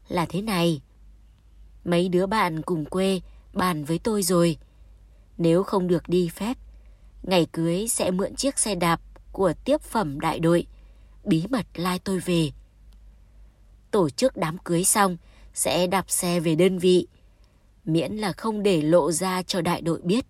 Là 0.09 0.27
thế 0.27 0.43
này. 0.43 0.81
Mấy 1.85 2.09
đứa 2.09 2.27
bạn 2.27 2.63
cùng 2.63 2.85
quê 2.85 3.21
bàn 3.53 3.85
với 3.85 3.99
tôi 3.99 4.23
rồi. 4.23 4.57
Nếu 5.39 5.63
không 5.63 5.89
được 5.89 6.09
đi 6.09 6.29
phép, 6.29 6.59
ngày 7.23 7.47
cưới 7.53 7.89
sẽ 7.89 8.11
mượn 8.11 8.35
chiếc 8.35 8.59
xe 8.59 8.75
đạp 8.75 9.01
của 9.33 9.53
tiếp 9.65 9.81
phẩm 9.81 10.21
đại 10.21 10.41
đội, 10.41 10.67
bí 11.25 11.45
mật 11.51 11.67
lai 11.75 11.99
tôi 11.99 12.19
về. 12.19 12.51
Tổ 13.93 14.11
chức 14.11 14.37
đám 14.37 14.59
cưới 14.59 14.85
xong, 14.85 15.17
sẽ 15.55 15.87
đạp 15.87 16.11
xe 16.11 16.41
về 16.41 16.55
đơn 16.55 16.79
vị, 16.79 17.07
miễn 17.85 18.13
là 18.13 18.33
không 18.33 18.63
để 18.63 18.83
lộ 18.83 19.13
ra 19.13 19.43
cho 19.43 19.61
đại 19.61 19.81
đội 19.81 20.01
biết. 20.01 20.27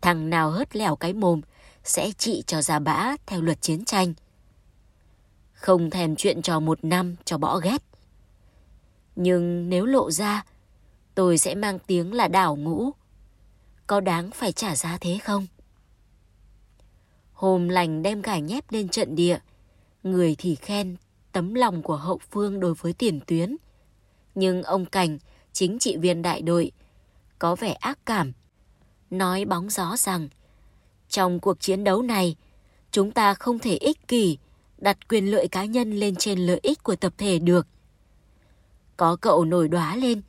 Thằng 0.00 0.30
nào 0.30 0.50
hớt 0.50 0.76
lẻo 0.76 0.96
cái 0.96 1.12
mồm 1.12 1.40
sẽ 1.84 2.12
trị 2.12 2.42
cho 2.46 2.62
ra 2.62 2.78
bã 2.78 3.16
theo 3.26 3.40
luật 3.40 3.60
chiến 3.60 3.84
tranh. 3.84 4.14
Không 5.52 5.90
thèm 5.90 6.16
chuyện 6.16 6.42
trò 6.42 6.60
một 6.60 6.84
năm 6.84 7.16
cho 7.24 7.38
bỏ 7.38 7.58
ghét. 7.58 7.82
Nhưng 9.16 9.68
nếu 9.68 9.86
lộ 9.86 10.10
ra, 10.10 10.44
tôi 11.14 11.38
sẽ 11.38 11.54
mang 11.54 11.78
tiếng 11.78 12.12
là 12.12 12.28
đảo 12.28 12.56
ngũ. 12.56 12.90
Có 13.86 14.00
đáng 14.00 14.30
phải 14.30 14.52
trả 14.52 14.76
giá 14.76 14.98
thế 15.00 15.18
không? 15.24 15.46
Hôm 17.32 17.68
lành 17.68 18.02
đem 18.02 18.22
gà 18.22 18.38
nhép 18.38 18.72
lên 18.72 18.88
trận 18.88 19.14
địa, 19.14 19.38
người 20.02 20.34
thì 20.38 20.54
khen 20.54 20.96
tấm 21.32 21.54
lòng 21.54 21.82
của 21.82 21.96
hậu 21.96 22.20
phương 22.30 22.60
đối 22.60 22.74
với 22.74 22.92
tiền 22.92 23.20
tuyến. 23.26 23.56
Nhưng 24.34 24.62
ông 24.62 24.86
Cảnh, 24.86 25.18
chính 25.52 25.78
trị 25.78 25.96
viên 25.96 26.22
đại 26.22 26.42
đội, 26.42 26.72
có 27.38 27.56
vẻ 27.56 27.72
ác 27.72 27.98
cảm, 28.06 28.32
nói 29.10 29.44
bóng 29.44 29.70
gió 29.70 29.96
rằng 29.96 30.28
trong 31.08 31.40
cuộc 31.40 31.60
chiến 31.60 31.84
đấu 31.84 32.02
này, 32.02 32.36
chúng 32.90 33.12
ta 33.12 33.34
không 33.34 33.58
thể 33.58 33.76
ích 33.76 34.08
kỷ 34.08 34.38
đặt 34.78 35.08
quyền 35.08 35.30
lợi 35.30 35.48
cá 35.48 35.64
nhân 35.64 35.92
lên 35.92 36.16
trên 36.16 36.38
lợi 36.38 36.60
ích 36.62 36.82
của 36.82 36.96
tập 36.96 37.12
thể 37.18 37.38
được. 37.38 37.66
Có 38.96 39.16
cậu 39.16 39.44
nổi 39.44 39.68
đoá 39.68 39.96
lên, 39.96 40.22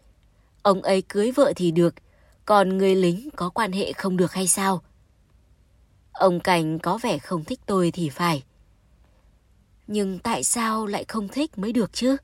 ông 0.62 0.82
ấy 0.82 1.02
cưới 1.02 1.32
vợ 1.32 1.54
thì 1.56 1.72
được, 1.72 1.96
còn 2.46 2.78
người 2.78 2.96
lính 2.96 3.30
có 3.36 3.50
quan 3.50 3.72
hệ 3.72 3.94
không 3.94 4.18
được 4.18 4.34
hay 4.34 4.48
sao? 4.48 4.82
Ông 6.12 6.40
Cảnh 6.40 6.80
có 6.80 6.98
vẻ 6.98 7.18
không 7.18 7.44
thích 7.44 7.60
tôi 7.66 7.92
thì 7.92 8.10
phải. 8.10 8.44
Nhưng 9.93 10.19
tại 10.19 10.43
sao 10.43 10.86
lại 10.86 11.06
không 11.08 11.27
thích 11.27 11.58
mới 11.58 11.71
được 11.71 11.93
chứ? 11.93 12.17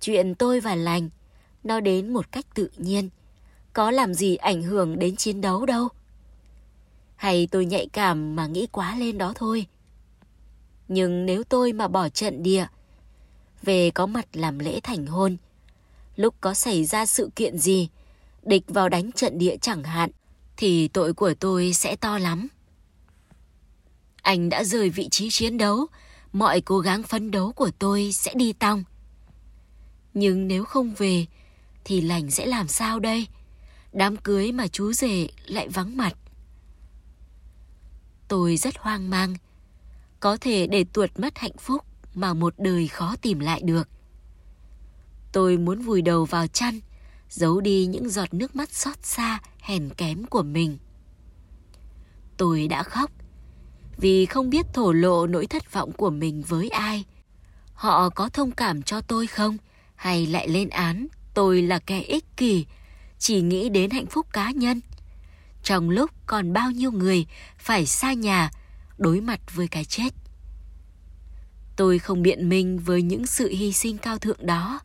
Chuyện 0.00 0.34
tôi 0.34 0.60
và 0.60 0.74
lành, 0.74 1.10
nó 1.64 1.80
đến 1.80 2.12
một 2.12 2.32
cách 2.32 2.46
tự 2.54 2.70
nhiên, 2.76 3.08
có 3.72 3.90
làm 3.90 4.14
gì 4.14 4.36
ảnh 4.36 4.62
hưởng 4.62 4.98
đến 4.98 5.16
chiến 5.16 5.40
đấu 5.40 5.66
đâu. 5.66 5.88
Hay 7.16 7.48
tôi 7.50 7.66
nhạy 7.66 7.88
cảm 7.92 8.36
mà 8.36 8.46
nghĩ 8.46 8.66
quá 8.72 8.96
lên 8.98 9.18
đó 9.18 9.32
thôi. 9.36 9.66
Nhưng 10.88 11.26
nếu 11.26 11.44
tôi 11.44 11.72
mà 11.72 11.88
bỏ 11.88 12.08
trận 12.08 12.42
địa, 12.42 12.66
về 13.62 13.90
có 13.90 14.06
mặt 14.06 14.26
làm 14.32 14.58
lễ 14.58 14.80
thành 14.82 15.06
hôn, 15.06 15.36
lúc 16.16 16.34
có 16.40 16.54
xảy 16.54 16.84
ra 16.84 17.06
sự 17.06 17.30
kiện 17.36 17.58
gì, 17.58 17.88
địch 18.42 18.64
vào 18.68 18.88
đánh 18.88 19.12
trận 19.12 19.38
địa 19.38 19.56
chẳng 19.60 19.82
hạn, 19.82 20.10
thì 20.56 20.88
tội 20.88 21.14
của 21.14 21.34
tôi 21.34 21.72
sẽ 21.72 21.96
to 21.96 22.18
lắm. 22.18 22.48
Anh 24.22 24.48
đã 24.48 24.64
rời 24.64 24.90
vị 24.90 25.08
trí 25.08 25.30
chiến 25.30 25.58
đấu, 25.58 25.86
mọi 26.32 26.60
cố 26.60 26.78
gắng 26.78 27.02
phấn 27.02 27.30
đấu 27.30 27.52
của 27.52 27.70
tôi 27.78 28.12
sẽ 28.12 28.34
đi 28.34 28.52
tong. 28.52 28.84
Nhưng 30.14 30.48
nếu 30.48 30.64
không 30.64 30.94
về, 30.94 31.26
thì 31.84 32.00
lành 32.00 32.30
sẽ 32.30 32.46
làm 32.46 32.68
sao 32.68 33.00
đây? 33.00 33.26
Đám 33.92 34.16
cưới 34.16 34.52
mà 34.52 34.66
chú 34.66 34.92
rể 34.92 35.28
lại 35.46 35.68
vắng 35.68 35.96
mặt. 35.96 36.16
Tôi 38.28 38.56
rất 38.56 38.78
hoang 38.78 39.10
mang. 39.10 39.34
Có 40.20 40.36
thể 40.36 40.66
để 40.66 40.84
tuột 40.84 41.10
mất 41.18 41.38
hạnh 41.38 41.56
phúc 41.58 41.84
mà 42.14 42.34
một 42.34 42.54
đời 42.58 42.88
khó 42.88 43.16
tìm 43.22 43.38
lại 43.38 43.60
được. 43.64 43.88
Tôi 45.32 45.56
muốn 45.56 45.82
vùi 45.82 46.02
đầu 46.02 46.24
vào 46.24 46.46
chăn, 46.46 46.80
giấu 47.28 47.60
đi 47.60 47.86
những 47.86 48.08
giọt 48.08 48.34
nước 48.34 48.56
mắt 48.56 48.72
xót 48.72 48.96
xa, 49.02 49.40
hèn 49.60 49.90
kém 49.96 50.26
của 50.26 50.42
mình. 50.42 50.78
Tôi 52.36 52.68
đã 52.68 52.82
khóc 52.82 53.10
vì 53.96 54.26
không 54.26 54.50
biết 54.50 54.66
thổ 54.74 54.92
lộ 54.92 55.26
nỗi 55.26 55.46
thất 55.46 55.72
vọng 55.72 55.92
của 55.92 56.10
mình 56.10 56.42
với 56.48 56.68
ai. 56.68 57.04
Họ 57.74 58.08
có 58.08 58.28
thông 58.28 58.50
cảm 58.50 58.82
cho 58.82 59.00
tôi 59.00 59.26
không 59.26 59.56
hay 59.94 60.26
lại 60.26 60.48
lên 60.48 60.68
án 60.68 61.06
tôi 61.34 61.62
là 61.62 61.78
kẻ 61.78 62.00
ích 62.00 62.24
kỷ, 62.36 62.66
chỉ 63.18 63.40
nghĩ 63.40 63.68
đến 63.68 63.90
hạnh 63.90 64.06
phúc 64.06 64.26
cá 64.32 64.50
nhân. 64.50 64.80
Trong 65.62 65.90
lúc 65.90 66.10
còn 66.26 66.52
bao 66.52 66.70
nhiêu 66.70 66.92
người 66.92 67.26
phải 67.58 67.86
xa 67.86 68.12
nhà, 68.12 68.50
đối 68.98 69.20
mặt 69.20 69.40
với 69.54 69.68
cái 69.68 69.84
chết. 69.84 70.14
Tôi 71.76 71.98
không 71.98 72.22
biện 72.22 72.48
minh 72.48 72.78
với 72.78 73.02
những 73.02 73.26
sự 73.26 73.48
hy 73.48 73.72
sinh 73.72 73.98
cao 73.98 74.18
thượng 74.18 74.46
đó. 74.46 74.80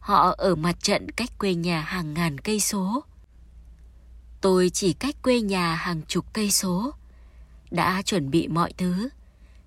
Họ 0.00 0.34
ở 0.38 0.54
mặt 0.54 0.76
trận 0.82 1.10
cách 1.10 1.38
quê 1.38 1.54
nhà 1.54 1.80
hàng 1.80 2.14
ngàn 2.14 2.38
cây 2.38 2.60
số. 2.60 3.04
Tôi 4.40 4.70
chỉ 4.70 4.92
cách 4.92 5.22
quê 5.22 5.40
nhà 5.40 5.74
hàng 5.74 6.02
chục 6.08 6.24
cây 6.32 6.50
số. 6.50 6.94
Đã 7.72 8.02
chuẩn 8.02 8.30
bị 8.30 8.48
mọi 8.48 8.72
thứ, 8.72 9.08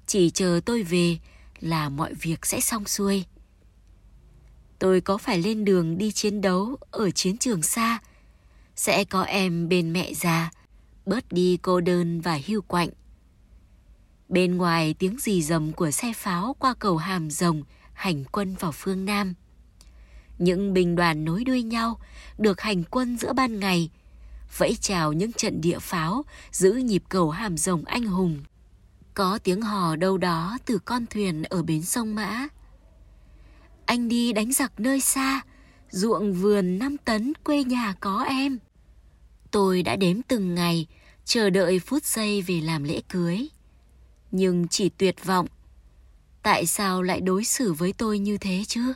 chỉ 0.05 0.29
chờ 0.29 0.59
tôi 0.65 0.83
về 0.83 1.17
là 1.59 1.89
mọi 1.89 2.13
việc 2.13 2.45
sẽ 2.45 2.59
xong 2.59 2.85
xuôi. 2.85 3.25
Tôi 4.79 5.01
có 5.01 5.17
phải 5.17 5.37
lên 5.37 5.65
đường 5.65 5.97
đi 5.97 6.11
chiến 6.11 6.41
đấu 6.41 6.77
ở 6.91 7.11
chiến 7.11 7.37
trường 7.37 7.61
xa, 7.61 7.99
sẽ 8.75 9.03
có 9.03 9.21
em 9.23 9.69
bên 9.69 9.93
mẹ 9.93 10.13
già, 10.13 10.51
bớt 11.05 11.31
đi 11.31 11.57
cô 11.61 11.81
đơn 11.81 12.21
và 12.21 12.39
hưu 12.47 12.61
quạnh. 12.61 12.89
Bên 14.29 14.57
ngoài 14.57 14.95
tiếng 14.99 15.17
rì 15.19 15.41
rầm 15.41 15.71
của 15.71 15.91
xe 15.91 16.13
pháo 16.15 16.55
qua 16.59 16.73
cầu 16.79 16.97
Hàm 16.97 17.31
Rồng 17.31 17.63
hành 17.93 18.23
quân 18.23 18.55
vào 18.59 18.71
phương 18.71 19.05
Nam. 19.05 19.33
Những 20.37 20.73
binh 20.73 20.95
đoàn 20.95 21.25
nối 21.25 21.43
đuôi 21.43 21.63
nhau 21.63 21.99
được 22.37 22.61
hành 22.61 22.83
quân 22.83 23.17
giữa 23.17 23.33
ban 23.33 23.59
ngày, 23.59 23.89
vẫy 24.57 24.77
chào 24.81 25.13
những 25.13 25.33
trận 25.33 25.61
địa 25.61 25.79
pháo 25.79 26.25
giữ 26.51 26.73
nhịp 26.73 27.03
cầu 27.09 27.29
Hàm 27.29 27.57
Rồng 27.57 27.85
anh 27.85 28.03
hùng. 28.03 28.43
Có 29.13 29.39
tiếng 29.43 29.61
hò 29.61 29.95
đâu 29.95 30.17
đó 30.17 30.57
từ 30.65 30.79
con 30.85 31.05
thuyền 31.05 31.43
ở 31.43 31.63
bến 31.63 31.81
sông 31.81 32.15
Mã. 32.15 32.47
Anh 33.85 34.07
đi 34.07 34.33
đánh 34.33 34.51
giặc 34.51 34.79
nơi 34.79 35.01
xa, 35.01 35.41
ruộng 35.89 36.33
vườn 36.33 36.79
năm 36.79 36.97
tấn 36.97 37.33
quê 37.43 37.63
nhà 37.63 37.93
có 37.99 38.23
em. 38.23 38.59
Tôi 39.51 39.83
đã 39.83 39.95
đếm 39.95 40.21
từng 40.21 40.55
ngày, 40.55 40.87
chờ 41.25 41.49
đợi 41.49 41.79
phút 41.79 42.03
giây 42.03 42.41
về 42.41 42.61
làm 42.61 42.83
lễ 42.83 43.01
cưới. 43.09 43.47
Nhưng 44.31 44.67
chỉ 44.67 44.89
tuyệt 44.89 45.25
vọng. 45.25 45.47
Tại 46.43 46.65
sao 46.65 47.01
lại 47.01 47.21
đối 47.21 47.43
xử 47.43 47.73
với 47.73 47.93
tôi 47.93 48.19
như 48.19 48.37
thế 48.37 48.63
chứ? 48.67 48.93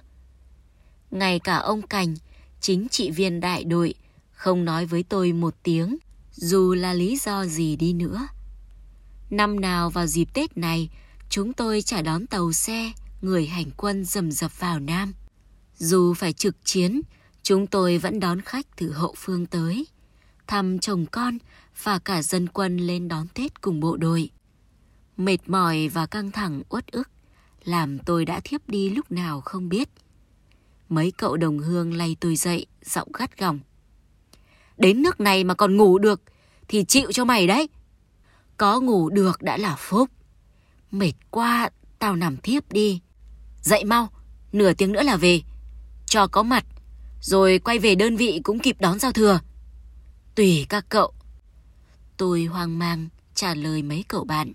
Ngay 1.12 1.40
cả 1.40 1.56
ông 1.56 1.82
cành 1.82 2.16
chính 2.62 2.88
trị 2.90 3.12
viên 3.12 3.40
đại 3.40 3.64
đội, 3.64 3.94
không 4.40 4.66
nói 4.66 4.86
với 4.86 5.04
tôi 5.04 5.34
một 5.34 5.56
tiếng, 5.64 5.98
dù 6.32 6.74
là 6.74 6.94
lý 6.94 7.18
do 7.18 7.46
gì 7.46 7.76
đi 7.76 7.94
nữa. 7.94 8.28
Năm 9.30 9.60
nào 9.60 9.90
vào 9.90 10.08
dịp 10.08 10.34
Tết 10.34 10.58
này, 10.58 10.90
chúng 11.30 11.54
tôi 11.54 11.82
trả 11.82 12.02
đón 12.02 12.28
tàu 12.28 12.52
xe, 12.52 12.92
người 13.22 13.46
hành 13.46 13.72
quân 13.78 14.06
dầm 14.06 14.32
dập 14.32 14.60
vào 14.60 14.80
Nam. 14.80 15.14
Dù 15.78 16.14
phải 16.14 16.34
trực 16.34 16.56
chiến, 16.64 17.02
chúng 17.44 17.68
tôi 17.68 17.98
vẫn 17.98 18.20
đón 18.20 18.42
khách 18.42 18.66
từ 18.78 18.92
hậu 18.92 19.14
phương 19.18 19.46
tới, 19.46 19.88
thăm 20.48 20.80
chồng 20.80 21.06
con 21.12 21.38
và 21.84 22.00
cả 22.00 22.22
dân 22.22 22.50
quân 22.50 22.78
lên 22.78 23.08
đón 23.08 23.28
Tết 23.28 23.62
cùng 23.62 23.80
bộ 23.80 23.98
đội. 23.98 24.30
Mệt 25.18 25.50
mỏi 25.50 25.90
và 25.90 26.06
căng 26.06 26.32
thẳng 26.32 26.62
uất 26.70 26.88
ức, 26.92 27.10
làm 27.64 28.00
tôi 28.00 28.26
đã 28.26 28.40
thiếp 28.44 28.70
đi 28.70 28.90
lúc 28.90 29.12
nào 29.12 29.42
không 29.42 29.70
biết. 29.70 29.90
Mấy 30.90 31.12
cậu 31.12 31.38
đồng 31.38 31.60
hương 31.60 31.94
lay 31.94 32.16
tôi 32.20 32.36
dậy, 32.36 32.66
giọng 32.86 33.12
gắt 33.12 33.38
gỏng. 33.40 33.60
Đến 34.80 35.02
nước 35.02 35.20
này 35.20 35.44
mà 35.44 35.54
còn 35.54 35.78
ngủ 35.78 36.00
được, 36.00 36.22
thì 36.68 36.84
chịu 36.84 37.12
cho 37.12 37.26
mày 37.26 37.48
đấy. 37.48 37.70
Có 38.58 38.80
ngủ 38.80 39.10
được 39.10 39.42
đã 39.42 39.58
là 39.58 39.76
phúc. 39.76 40.10
Mệt 40.92 41.14
quá, 41.32 41.70
tao 42.00 42.16
nằm 42.16 42.38
thiếp 42.38 42.72
đi. 42.72 43.02
Dậy 43.62 43.84
mau, 43.84 44.10
nửa 44.52 44.74
tiếng 44.74 44.92
nữa 44.92 45.04
là 45.04 45.18
về. 45.18 45.42
Cho 46.06 46.28
có 46.28 46.44
mặt, 46.44 46.66
rồi 47.22 47.60
quay 47.60 47.80
về 47.80 47.96
đơn 47.96 48.16
vị 48.16 48.42
cũng 48.44 48.60
kịp 48.60 48.76
đón 48.80 49.00
giao 49.00 49.12
thừa. 49.12 49.40
Tùy 50.36 50.66
các 50.70 50.86
cậu. 50.90 51.14
Tôi 52.18 52.46
hoang 52.46 52.80
mang 52.80 53.08
trả 53.36 53.56
lời 53.56 53.84
mấy 53.84 54.04
cậu 54.08 54.24
bạn. 54.24 54.54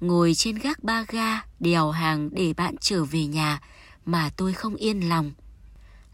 Ngồi 0.00 0.34
trên 0.34 0.58
gác 0.58 0.84
ba 0.84 1.04
ga, 1.08 1.40
đèo 1.60 1.90
hàng 1.90 2.28
để 2.32 2.52
bạn 2.56 2.74
trở 2.80 3.04
về 3.04 3.26
nhà 3.26 3.60
mà 4.04 4.30
tôi 4.36 4.52
không 4.52 4.74
yên 4.74 5.08
lòng. 5.08 5.32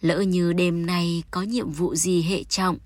Lỡ 0.00 0.20
như 0.20 0.52
đêm 0.52 0.87
nay 0.87 1.22
có 1.30 1.42
nhiệm 1.42 1.70
vụ 1.70 1.94
gì 1.94 2.22
hệ 2.22 2.44
trọng, 2.44 2.78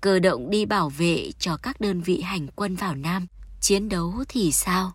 cơ 0.00 0.18
động 0.18 0.50
đi 0.50 0.64
bảo 0.64 0.88
vệ 0.88 1.30
cho 1.38 1.56
các 1.56 1.80
đơn 1.80 2.00
vị 2.00 2.20
hành 2.20 2.48
quân 2.56 2.76
vào 2.76 2.94
Nam, 2.94 3.26
chiến 3.60 3.88
đấu 3.88 4.24
thì 4.28 4.52
sao? 4.52 4.92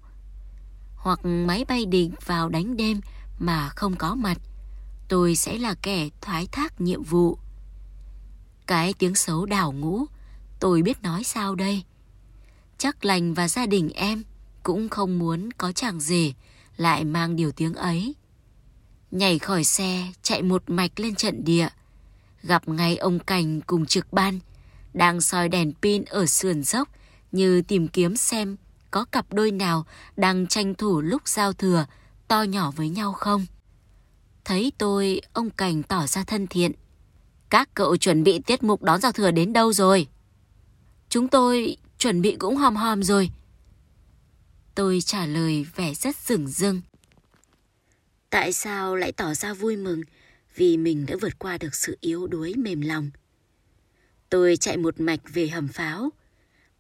hoặc 1.06 1.19
máy 1.24 1.65
bay 1.67 1.86
địch 1.86 2.12
vào 2.26 2.50
đánh 2.50 2.78
đêm 2.78 3.02
mà 3.39 3.69
không 3.69 3.95
có 3.95 4.15
mặt, 4.15 4.38
tôi 5.08 5.36
sẽ 5.36 5.58
là 5.58 5.76
kẻ 5.82 6.10
thoái 6.21 6.48
thác 6.52 6.82
nhiệm 6.82 7.04
vụ. 7.04 7.38
Cái 8.67 8.93
tiếng 8.93 9.15
xấu 9.15 9.45
đảo 9.45 9.71
ngũ, 9.71 10.06
tôi 10.60 10.82
biết 10.82 11.02
nói 11.02 11.24
sao 11.24 11.56
đây. 11.56 11.84
Chắc 12.78 13.06
lành 13.06 13.34
và 13.34 13.48
gia 13.48 13.65
đình 13.65 13.89
em 13.89 14.24
cũng 14.63 14.89
không 14.89 15.19
muốn 15.19 15.50
có 15.58 15.71
chàng 15.71 16.00
rể 16.00 16.34
lại 16.78 17.04
mang 17.04 17.36
điều 17.36 17.52
tiếng 17.52 17.74
ấy. 17.74 18.15
Nhảy 19.15 19.39
khỏi 19.39 19.63
xe, 19.63 20.08
chạy 20.21 20.41
một 20.41 20.63
mạch 20.67 20.99
lên 20.99 21.15
trận 21.15 21.43
địa. 21.43 21.67
Gặp 22.43 22.67
ngay 22.67 22.97
ông 22.97 23.19
Cành 23.19 23.62
cùng 23.62 23.86
trực 23.86 24.13
ban, 24.13 24.39
đang 24.93 25.21
soi 25.21 25.49
đèn 25.49 25.73
pin 25.82 26.06
ở 26.06 26.25
sườn 26.25 26.63
dốc 26.63 26.89
như 27.32 27.62
tìm 27.62 27.88
kiếm 27.88 28.15
xem 28.15 28.56
có 28.91 29.06
cặp 29.06 29.34
đôi 29.34 29.51
nào 29.51 29.86
đang 30.17 30.47
tranh 30.47 30.75
thủ 30.75 31.01
lúc 31.01 31.28
giao 31.28 31.54
thừa 31.54 31.86
to 32.28 32.43
nhỏ 32.43 32.71
với 32.75 32.89
nhau 32.89 33.13
không? 33.13 33.45
Thấy 34.45 34.71
tôi, 34.78 35.21
ông 35.34 35.49
cành 35.49 35.84
tỏ 35.84 36.08
ra 36.08 36.23
thân 36.23 36.47
thiện. 36.47 36.71
Các 37.49 37.69
cậu 37.73 37.97
chuẩn 37.97 38.23
bị 38.23 38.39
tiết 38.39 38.63
mục 38.63 38.84
đón 38.84 39.01
giao 39.01 39.12
thừa 39.12 39.32
đến 39.32 39.54
đâu 39.54 39.73
rồi? 39.73 40.08
Chúng 41.10 41.28
tôi 41.28 41.78
chuẩn 41.97 42.21
bị 42.21 42.36
cũng 42.39 42.56
hòm 42.56 42.75
hòm 42.75 43.04
rồi. 43.04 43.30
Tôi 44.75 45.01
trả 45.01 45.25
lời 45.25 45.65
vẻ 45.75 45.93
rất 45.93 46.15
rừng 46.15 46.47
rưng. 46.47 46.82
Tại 48.36 48.54
sao 48.54 48.95
lại 48.95 49.12
tỏ 49.12 49.34
ra 49.34 49.54
vui 49.54 49.78
mừng 49.78 50.02
vì 50.56 50.78
mình 50.78 51.06
đã 51.06 51.15
vượt 51.21 51.39
qua 51.39 51.58
được 51.58 51.76
sự 51.76 51.98
yếu 52.02 52.28
đuối 52.28 52.54
mềm 52.58 52.82
lòng? 52.82 53.12
Tôi 54.30 54.58
chạy 54.58 54.78
một 54.78 55.00
mạch 55.00 55.19
về 55.34 55.48
hầm 55.48 55.67
pháo, 55.67 56.10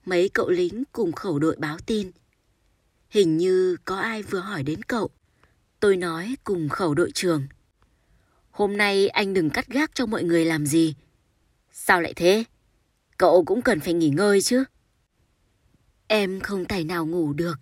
mấy 0.05 0.29
cậu 0.29 0.49
lính 0.49 0.83
cùng 0.91 1.11
khẩu 1.11 1.39
đội 1.39 1.55
báo 1.59 1.77
tin. 1.85 2.11
Hình 3.09 3.37
như 3.37 3.77
có 3.85 3.97
ai 3.99 4.23
vừa 4.23 4.39
hỏi 4.39 4.63
đến 4.63 4.83
cậu. 4.83 5.09
Tôi 5.79 5.97
nói 5.97 6.35
cùng 6.43 6.69
khẩu 6.69 6.93
đội 6.93 7.11
trưởng. 7.11 7.47
Hôm 8.51 8.77
nay 8.77 9.07
anh 9.07 9.33
đừng 9.33 9.49
cắt 9.49 9.67
gác 9.67 9.91
cho 9.93 10.05
mọi 10.05 10.23
người 10.23 10.45
làm 10.45 10.65
gì. 10.65 10.95
Sao 11.71 12.01
lại 12.01 12.13
thế? 12.13 12.43
Cậu 13.17 13.43
cũng 13.45 13.61
cần 13.61 13.79
phải 13.79 13.93
nghỉ 13.93 14.09
ngơi 14.09 14.41
chứ. 14.41 14.63
Em 16.07 16.39
không 16.39 16.65
tài 16.65 16.83
nào 16.83 17.05
ngủ 17.05 17.33
được. 17.33 17.59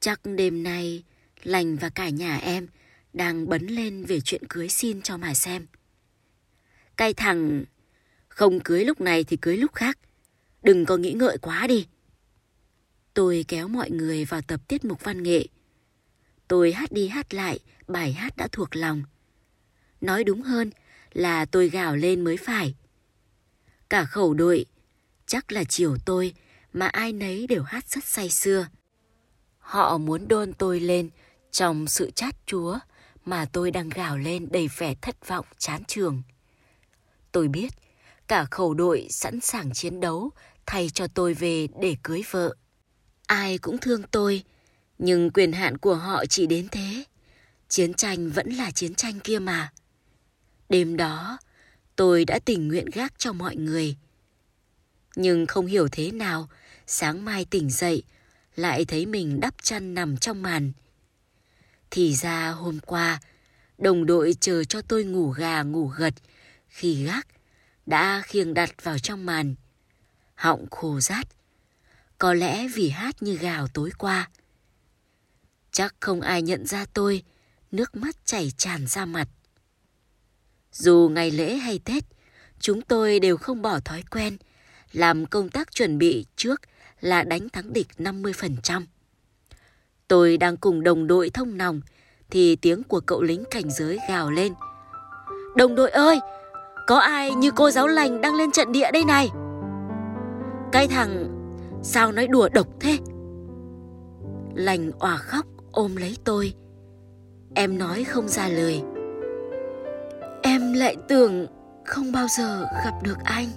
Chắc 0.00 0.20
đêm 0.24 0.62
nay 0.62 1.02
Lành 1.42 1.76
và 1.76 1.88
cả 1.88 2.08
nhà 2.08 2.36
em 2.36 2.68
đang 3.14 3.48
bấn 3.48 3.66
lên 3.66 4.04
về 4.04 4.20
chuyện 4.20 4.42
cưới 4.48 4.68
xin 4.68 5.02
cho 5.02 5.16
mà 5.16 5.34
xem. 5.34 5.66
Cái 6.96 7.14
thằng 7.14 7.64
không 8.28 8.60
cưới 8.60 8.84
lúc 8.84 9.00
này 9.00 9.24
thì 9.24 9.36
cưới 9.36 9.56
lúc 9.56 9.74
khác. 9.74 9.98
Đừng 10.62 10.84
có 10.84 10.96
nghĩ 10.96 11.12
ngợi 11.12 11.38
quá 11.38 11.66
đi. 11.66 11.86
Tôi 13.14 13.44
kéo 13.48 13.68
mọi 13.68 13.90
người 13.90 14.24
vào 14.24 14.40
tập 14.42 14.60
tiết 14.68 14.84
mục 14.84 15.04
văn 15.04 15.22
nghệ. 15.22 15.46
Tôi 16.48 16.72
hát 16.72 16.92
đi 16.92 17.08
hát 17.08 17.34
lại 17.34 17.58
bài 17.88 18.12
hát 18.12 18.36
đã 18.36 18.48
thuộc 18.52 18.76
lòng. 18.76 19.02
Nói 20.00 20.24
đúng 20.24 20.42
hơn 20.42 20.70
là 21.12 21.44
tôi 21.44 21.68
gào 21.68 21.96
lên 21.96 22.24
mới 22.24 22.36
phải. 22.36 22.74
Cả 23.90 24.04
khẩu 24.04 24.34
đội, 24.34 24.66
chắc 25.26 25.52
là 25.52 25.64
chiều 25.64 25.96
tôi 26.04 26.34
mà 26.72 26.86
ai 26.86 27.12
nấy 27.12 27.46
đều 27.46 27.62
hát 27.62 27.88
rất 27.88 28.04
say 28.04 28.30
xưa. 28.30 28.68
Họ 29.58 29.98
muốn 29.98 30.28
đôn 30.28 30.52
tôi 30.52 30.80
lên 30.80 31.10
trong 31.50 31.86
sự 31.86 32.10
chát 32.10 32.34
chúa 32.46 32.78
mà 33.24 33.46
tôi 33.52 33.70
đang 33.70 33.88
gào 33.88 34.18
lên 34.18 34.48
đầy 34.50 34.68
vẻ 34.78 34.94
thất 35.02 35.28
vọng 35.28 35.46
chán 35.58 35.82
trường. 35.88 36.22
Tôi 37.32 37.48
biết 37.48 37.68
cả 38.28 38.46
khẩu 38.50 38.74
đội 38.74 39.06
sẵn 39.10 39.40
sàng 39.40 39.72
chiến 39.72 40.00
đấu 40.00 40.30
thay 40.66 40.90
cho 40.94 41.06
tôi 41.06 41.34
về 41.34 41.66
để 41.80 41.96
cưới 42.02 42.22
vợ. 42.30 42.54
Ai 43.26 43.58
cũng 43.58 43.78
thương 43.78 44.02
tôi, 44.02 44.42
nhưng 44.98 45.30
quyền 45.30 45.52
hạn 45.52 45.78
của 45.78 45.94
họ 45.94 46.26
chỉ 46.26 46.46
đến 46.46 46.68
thế. 46.70 47.04
Chiến 47.68 47.94
tranh 47.94 48.30
vẫn 48.30 48.48
là 48.48 48.70
chiến 48.70 48.94
tranh 48.94 49.20
kia 49.20 49.38
mà. 49.38 49.72
Đêm 50.68 50.96
đó, 50.96 51.38
tôi 51.96 52.24
đã 52.24 52.38
tình 52.44 52.68
nguyện 52.68 52.86
gác 52.92 53.18
cho 53.18 53.32
mọi 53.32 53.56
người. 53.56 53.96
Nhưng 55.16 55.46
không 55.46 55.66
hiểu 55.66 55.88
thế 55.92 56.10
nào, 56.10 56.48
sáng 56.86 57.24
mai 57.24 57.44
tỉnh 57.44 57.70
dậy, 57.70 58.02
lại 58.56 58.84
thấy 58.84 59.06
mình 59.06 59.40
đắp 59.40 59.54
chăn 59.62 59.94
nằm 59.94 60.16
trong 60.16 60.42
màn. 60.42 60.72
Thì 61.94 62.14
ra 62.14 62.50
hôm 62.50 62.78
qua, 62.86 63.20
đồng 63.78 64.06
đội 64.06 64.36
chờ 64.40 64.64
cho 64.64 64.80
tôi 64.82 65.04
ngủ 65.04 65.30
gà 65.30 65.62
ngủ 65.62 65.86
gật, 65.86 66.14
khi 66.68 67.04
gác, 67.04 67.26
đã 67.86 68.22
khiêng 68.26 68.54
đặt 68.54 68.84
vào 68.84 68.98
trong 68.98 69.26
màn. 69.26 69.54
Họng 70.34 70.66
khô 70.70 71.00
rát, 71.00 71.26
có 72.18 72.34
lẽ 72.34 72.68
vì 72.68 72.88
hát 72.88 73.22
như 73.22 73.36
gào 73.36 73.68
tối 73.68 73.90
qua. 73.98 74.30
Chắc 75.72 75.94
không 76.00 76.20
ai 76.20 76.42
nhận 76.42 76.66
ra 76.66 76.86
tôi, 76.94 77.22
nước 77.70 77.96
mắt 77.96 78.16
chảy 78.24 78.52
tràn 78.56 78.86
ra 78.86 79.04
mặt. 79.04 79.28
Dù 80.72 81.10
ngày 81.12 81.30
lễ 81.30 81.56
hay 81.56 81.78
Tết, 81.84 82.04
chúng 82.60 82.82
tôi 82.82 83.20
đều 83.20 83.36
không 83.36 83.62
bỏ 83.62 83.80
thói 83.80 84.02
quen 84.10 84.36
làm 84.92 85.26
công 85.26 85.50
tác 85.50 85.72
chuẩn 85.72 85.98
bị 85.98 86.26
trước 86.36 86.60
là 87.00 87.22
đánh 87.22 87.48
thắng 87.48 87.72
địch 87.72 87.88
50%. 87.98 88.84
Tôi 90.14 90.36
đang 90.36 90.56
cùng 90.56 90.82
đồng 90.82 91.06
đội 91.06 91.30
thông 91.30 91.56
nòng 91.56 91.80
thì 92.30 92.56
tiếng 92.56 92.82
của 92.82 93.00
cậu 93.00 93.22
lính 93.22 93.44
cảnh 93.50 93.70
giới 93.70 93.98
gào 94.08 94.30
lên. 94.30 94.52
Đồng 95.56 95.74
đội 95.74 95.90
ơi, 95.90 96.20
có 96.86 96.98
ai 96.98 97.34
như 97.34 97.50
cô 97.50 97.70
giáo 97.70 97.86
lành 97.86 98.20
đang 98.20 98.34
lên 98.34 98.50
trận 98.50 98.72
địa 98.72 98.90
đây 98.92 99.04
này? 99.04 99.30
Cái 100.72 100.88
thằng 100.88 101.28
sao 101.82 102.12
nói 102.12 102.26
đùa 102.26 102.48
độc 102.48 102.66
thế? 102.80 102.98
Lành 104.54 104.90
òa 104.98 105.16
khóc 105.16 105.46
ôm 105.72 105.96
lấy 105.96 106.16
tôi. 106.24 106.54
Em 107.54 107.78
nói 107.78 108.04
không 108.04 108.28
ra 108.28 108.48
lời. 108.48 108.82
Em 110.42 110.72
lại 110.72 110.96
tưởng 111.08 111.46
không 111.86 112.12
bao 112.12 112.26
giờ 112.38 112.66
gặp 112.84 112.94
được 113.02 113.18
anh. 113.24 113.48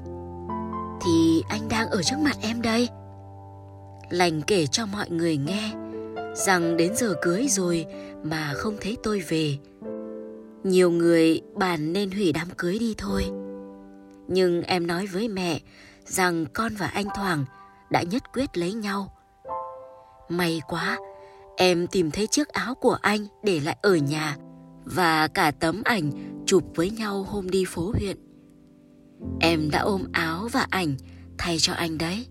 Thì 1.06 1.43
anh 1.50 1.70
đang 1.70 1.89
ở 1.89 2.02
trước 2.04 2.17
mặt 2.24 2.36
em 2.41 2.62
đây. 2.62 2.89
Lành 4.10 4.41
kể 4.41 4.67
cho 4.67 4.86
mọi 4.86 5.10
người 5.10 5.38
nghe 5.38 5.74
rằng 6.45 6.78
đến 6.78 6.95
giờ 6.95 7.15
cưới 7.21 7.47
rồi 7.50 7.86
mà 8.23 8.54
không 8.56 8.78
thấy 8.82 8.97
tôi 9.04 9.23
về. 9.30 9.58
Nhiều 10.63 10.91
người 10.91 11.41
bàn 11.56 11.93
nên 11.93 12.12
hủy 12.12 12.32
đám 12.34 12.47
cưới 12.58 12.80
đi 12.80 12.95
thôi. 12.97 13.26
Nhưng 14.28 14.62
em 14.62 14.88
nói 14.88 15.06
với 15.06 15.28
mẹ 15.28 15.60
rằng 16.06 16.45
con 16.54 16.76
và 16.76 16.88
anh 16.88 17.08
Thoảng 17.15 17.45
đã 17.89 18.04
nhất 18.04 18.23
quyết 18.34 18.58
lấy 18.58 18.73
nhau. 18.73 19.13
May 20.30 20.62
quá, 20.67 20.97
em 21.58 21.88
tìm 21.88 22.12
thấy 22.12 22.28
chiếc 22.28 22.47
áo 22.47 22.76
của 22.76 22.97
anh 23.02 23.26
để 23.43 23.60
lại 23.60 23.78
ở 23.82 23.95
nhà 23.95 24.38
và 24.86 25.28
cả 25.28 25.52
tấm 25.52 25.82
ảnh 25.86 26.12
chụp 26.45 26.63
với 26.76 26.89
nhau 26.89 27.23
hôm 27.23 27.50
đi 27.50 27.65
phố 27.67 27.91
huyện. 27.95 28.17
Em 29.39 29.69
đã 29.71 29.80
ôm 29.80 30.04
áo 30.12 30.47
và 30.52 30.67
ảnh 30.69 30.95
thay 31.38 31.58
cho 31.60 31.73
anh 31.73 31.97
đấy. 31.97 32.28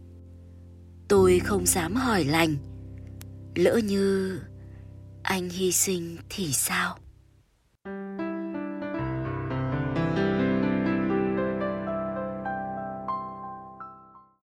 Tôi 1.08 1.40
không 1.44 1.66
dám 1.66 1.94
hỏi 1.94 2.24
lành. 2.24 2.56
Lỡ 3.56 3.80
như 3.84 4.40
anh 5.22 5.48
hy 5.48 5.72
sinh 5.72 6.16
thì 6.28 6.52
sao? 6.52 6.98